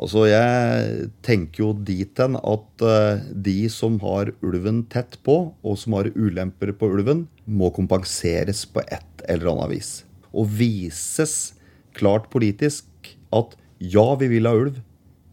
Altså, 0.00 0.24
Jeg 0.30 1.08
tenker 1.26 1.64
jo 1.64 1.70
dit 1.74 2.18
hen 2.22 2.36
at 2.38 2.84
eh, 2.86 3.24
de 3.34 3.56
som 3.72 3.98
har 4.02 4.30
ulven 4.46 4.84
tett 4.90 5.18
på, 5.26 5.52
og 5.62 5.78
som 5.78 5.96
har 5.98 6.10
ulemper 6.14 6.72
på 6.78 6.90
ulven, 6.94 7.26
må 7.46 7.70
kompenseres 7.74 8.64
på 8.70 8.82
et 8.86 9.24
eller 9.28 9.52
annet 9.54 9.74
vis. 9.74 9.90
Og 10.30 10.46
vises 10.46 11.52
klart 11.98 12.30
politisk 12.30 12.86
at 13.34 13.56
ja, 13.82 14.06
vi 14.20 14.28
vil 14.30 14.46
ha 14.46 14.54
ulv, 14.54 14.78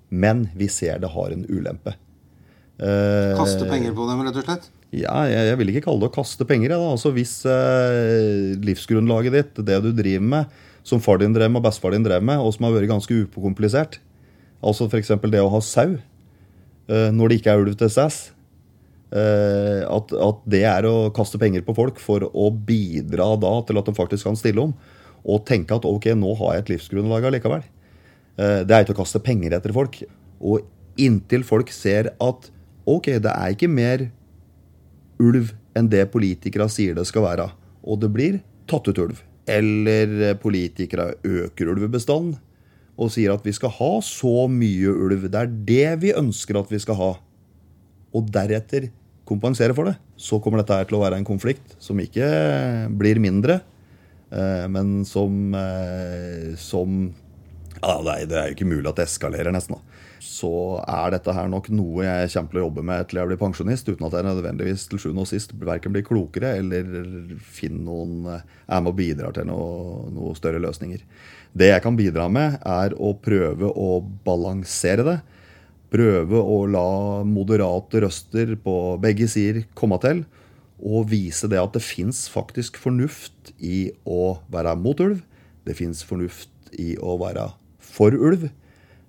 men 0.10 0.48
vi 0.58 0.70
ser 0.72 1.02
det 1.04 1.14
har 1.14 1.34
en 1.36 1.46
ulempe. 1.50 1.94
Eh, 2.82 3.34
Kaste 3.38 3.66
penger 3.70 3.94
på 3.98 4.06
dem, 4.10 4.26
rett 4.26 4.42
og 4.42 4.46
slett? 4.50 4.70
ja, 4.96 5.16
jeg, 5.28 5.50
jeg 5.50 5.58
vil 5.60 5.72
ikke 5.74 5.84
kalle 5.90 6.00
det 6.06 6.08
å 6.12 6.16
kaste 6.16 6.46
penger. 6.48 6.74
Altså 6.78 7.12
Hvis 7.16 7.42
eh, 7.50 8.54
livsgrunnlaget 8.64 9.36
ditt, 9.36 9.60
det 9.68 9.82
du 9.84 9.92
driver 9.96 10.28
med, 10.34 10.58
som 10.88 11.02
far 11.04 11.20
din 11.20 11.36
drev 11.36 11.52
med 11.52 11.60
og 11.60 11.68
bestefar 11.68 11.96
din 11.96 12.06
drev 12.06 12.24
med, 12.24 12.40
og 12.40 12.54
som 12.56 12.68
har 12.68 12.78
vært 12.78 12.92
ganske 12.92 13.22
ukomplisert, 13.28 14.00
altså 14.64 14.88
f.eks. 14.88 15.12
det 15.28 15.44
å 15.44 15.52
ha 15.52 15.62
sau 15.64 15.98
eh, 15.98 17.10
når 17.14 17.30
det 17.30 17.40
ikke 17.42 17.54
er 17.54 17.64
ulv 17.66 17.76
til 17.80 17.92
stede, 17.92 18.34
eh, 19.12 19.84
at, 19.84 20.14
at 20.16 20.46
det 20.48 20.64
er 20.70 20.88
å 20.88 21.10
kaste 21.16 21.40
penger 21.42 21.66
på 21.68 21.76
folk 21.78 22.00
for 22.04 22.30
å 22.32 22.50
bidra 22.52 23.34
da 23.40 23.54
til 23.68 23.82
at 23.82 23.90
de 23.90 23.98
faktisk 23.98 24.30
kan 24.30 24.40
stille 24.40 24.64
om, 24.70 24.76
og 25.28 25.44
tenke 25.50 25.76
at 25.76 25.86
ok, 25.88 26.14
nå 26.16 26.32
har 26.40 26.56
jeg 26.56 26.64
et 26.64 26.74
livsgrunnlag 26.78 27.28
allikevel. 27.28 27.68
Eh, 28.40 28.64
Det 28.64 28.72
er 28.74 28.86
ikke 28.86 28.96
å 28.96 29.02
kaste 29.04 29.20
penger 29.24 29.58
etter 29.58 29.76
folk. 29.76 30.00
Og 30.40 30.64
inntil 30.98 31.44
folk 31.44 31.72
ser 31.74 32.14
at 32.16 32.52
ok, 32.88 33.18
det 33.20 33.34
er 33.34 33.56
ikke 33.56 33.68
mer 33.70 34.08
ulv 35.20 35.52
enn 35.78 35.90
det 35.92 36.08
politikere 36.14 36.70
sier 36.72 36.96
det 36.98 37.06
skal 37.10 37.26
være, 37.26 37.52
og 37.84 38.00
det 38.02 38.14
blir 38.14 38.40
tatt 38.70 38.88
ut 38.88 39.02
ulv. 39.04 39.27
Eller 39.48 40.36
politikere 40.42 41.14
øker 41.24 41.72
ulvebestanden 41.72 42.36
og 42.98 43.12
sier 43.14 43.36
at 43.36 43.46
vi 43.46 43.54
skal 43.54 43.72
ha 43.78 43.92
så 44.02 44.48
mye 44.50 44.90
ulv. 44.90 45.28
Det 45.30 45.40
er 45.40 45.52
det 45.70 45.90
vi 46.02 46.16
ønsker 46.18 46.58
at 46.58 46.72
vi 46.74 46.80
skal 46.82 46.98
ha. 46.98 47.12
Og 48.18 48.32
deretter 48.34 48.90
kompensere 49.28 49.76
for 49.78 49.92
det. 49.92 49.98
Så 50.18 50.40
kommer 50.42 50.64
dette 50.64 50.80
til 50.90 50.98
å 50.98 51.04
være 51.04 51.20
en 51.20 51.28
konflikt 51.28 51.76
som 51.84 52.00
ikke 52.02 52.26
blir 52.98 53.22
mindre, 53.22 53.60
eh, 54.32 54.66
men 54.72 55.04
som, 55.06 55.54
eh, 55.54 56.56
som 56.58 57.14
ja, 57.78 58.24
det 58.26 58.34
er 58.34 58.50
jo 58.50 58.56
ikke 58.58 58.72
mulig 58.72 58.90
at 58.90 58.98
det 58.98 59.06
eskalerer, 59.06 59.54
nesten. 59.54 59.78
da. 59.78 59.97
Så 60.24 60.50
er 60.82 61.14
dette 61.14 61.34
her 61.36 61.50
nok 61.52 61.70
noe 61.74 62.06
jeg 62.06 62.32
kommer 62.34 62.52
til 62.52 62.60
å 62.60 62.66
jobbe 62.66 62.84
med 62.90 63.08
til 63.08 63.20
jeg 63.22 63.30
blir 63.30 63.40
pensjonist, 63.42 63.90
uten 63.90 64.08
at 64.08 64.18
jeg 64.18 64.28
nødvendigvis 64.28 64.86
til 64.90 65.02
sjuende 65.02 65.24
og 65.24 65.30
sist 65.30 65.54
verken 65.62 65.94
blir 65.94 66.06
klokere 66.08 66.56
eller 66.60 66.88
finner 67.44 67.84
noen 67.86 68.30
er 68.32 68.82
med 68.82 68.92
og 68.92 68.98
bidrar 68.98 69.36
til 69.38 69.48
noen 69.50 70.16
noe 70.18 70.36
større 70.38 70.62
løsninger. 70.64 71.04
Det 71.58 71.72
jeg 71.72 71.84
kan 71.86 71.98
bidra 71.98 72.28
med, 72.30 72.60
er 72.66 72.94
å 72.98 73.14
prøve 73.22 73.70
å 73.72 74.02
balansere 74.26 75.06
det. 75.08 75.18
Prøve 75.94 76.42
å 76.42 76.58
la 76.68 76.90
moderate 77.26 78.04
røster 78.04 78.58
på 78.60 78.76
begge 79.02 79.30
sider 79.32 79.64
komme 79.78 80.00
til. 80.04 80.26
Og 80.78 81.08
vise 81.10 81.48
det 81.50 81.58
at 81.62 81.74
det 81.74 81.82
fins 81.82 82.26
faktisk 82.30 82.78
fornuft 82.78 83.54
i 83.58 83.88
å 84.06 84.38
være 84.54 84.76
mot 84.78 85.00
ulv. 85.02 85.24
Det 85.66 85.78
fins 85.80 86.04
fornuft 86.06 86.52
i 86.78 86.94
å 87.00 87.18
være 87.22 87.50
for 87.82 88.14
ulv. 88.14 88.50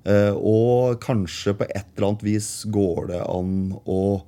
Eh, 0.06 0.32
Og 0.32 1.00
kanskje 1.00 1.54
på 1.58 1.66
et 1.68 1.86
eller 1.96 2.08
annet 2.08 2.22
vis 2.22 2.64
går 2.70 3.08
det 3.08 3.22
an 3.26 3.76
å 3.86 4.22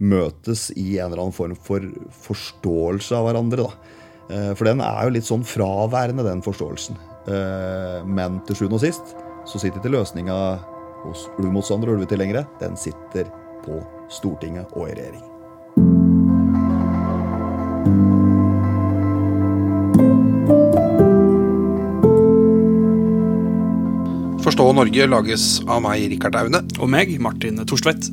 møtes 0.00 0.70
i 0.76 0.98
en 0.98 1.10
eller 1.10 1.26
annen 1.26 1.36
form 1.36 1.56
for 1.56 1.80
forståelse 2.24 3.12
av 3.16 3.28
hverandre. 3.28 3.66
da. 3.68 3.72
Eh, 4.30 4.54
For 4.54 4.64
den 4.64 4.80
er 4.80 5.04
jo 5.04 5.10
litt 5.10 5.28
sånn 5.28 5.44
fraværende, 5.44 6.24
den 6.24 6.42
forståelsen. 6.42 6.96
Eh, 7.28 8.04
Men 8.04 8.40
til 8.46 8.56
sjuende 8.56 8.74
og 8.74 8.80
sist 8.80 9.14
så 9.46 9.58
sitter 9.58 9.80
ikke 9.80 9.92
løsninga 9.96 10.60
hos 11.04 11.28
ulvemotstandere 11.38 11.92
og 11.94 12.00
ulvetilhengere. 12.00 12.46
Den 12.60 12.76
sitter 12.76 13.24
på 13.64 13.84
Stortinget 14.08 14.66
og 14.76 14.88
i 14.88 14.94
regjering. 14.94 15.29
Forstå 24.60 24.74
Norge 24.76 25.04
lages 25.08 25.44
av 25.72 25.78
meg, 25.80 26.02
Rikard 26.12 26.34
Aune. 26.36 26.58
Og 26.84 26.88
meg, 26.92 27.14
Martin 27.24 27.56
Torstvedt. 27.64 28.10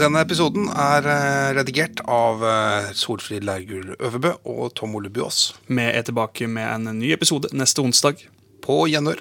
Denne 0.00 0.22
episoden 0.24 0.70
er 0.72 1.04
eh, 1.12 1.48
redigert 1.58 2.00
av 2.08 2.40
eh, 2.40 2.86
Solfrid 2.96 3.44
Leirgull 3.44 3.90
Øverbø 3.98 4.30
og 4.48 4.72
Tom 4.80 4.96
Ole 4.96 5.12
Buås. 5.12 5.50
Vi 5.68 5.84
er 5.84 6.00
tilbake 6.08 6.48
med 6.48 6.64
en 6.64 7.02
ny 7.02 7.12
episode 7.12 7.52
neste 7.52 7.84
onsdag. 7.84 8.24
På 8.64 8.86
gjenhør. 8.88 9.20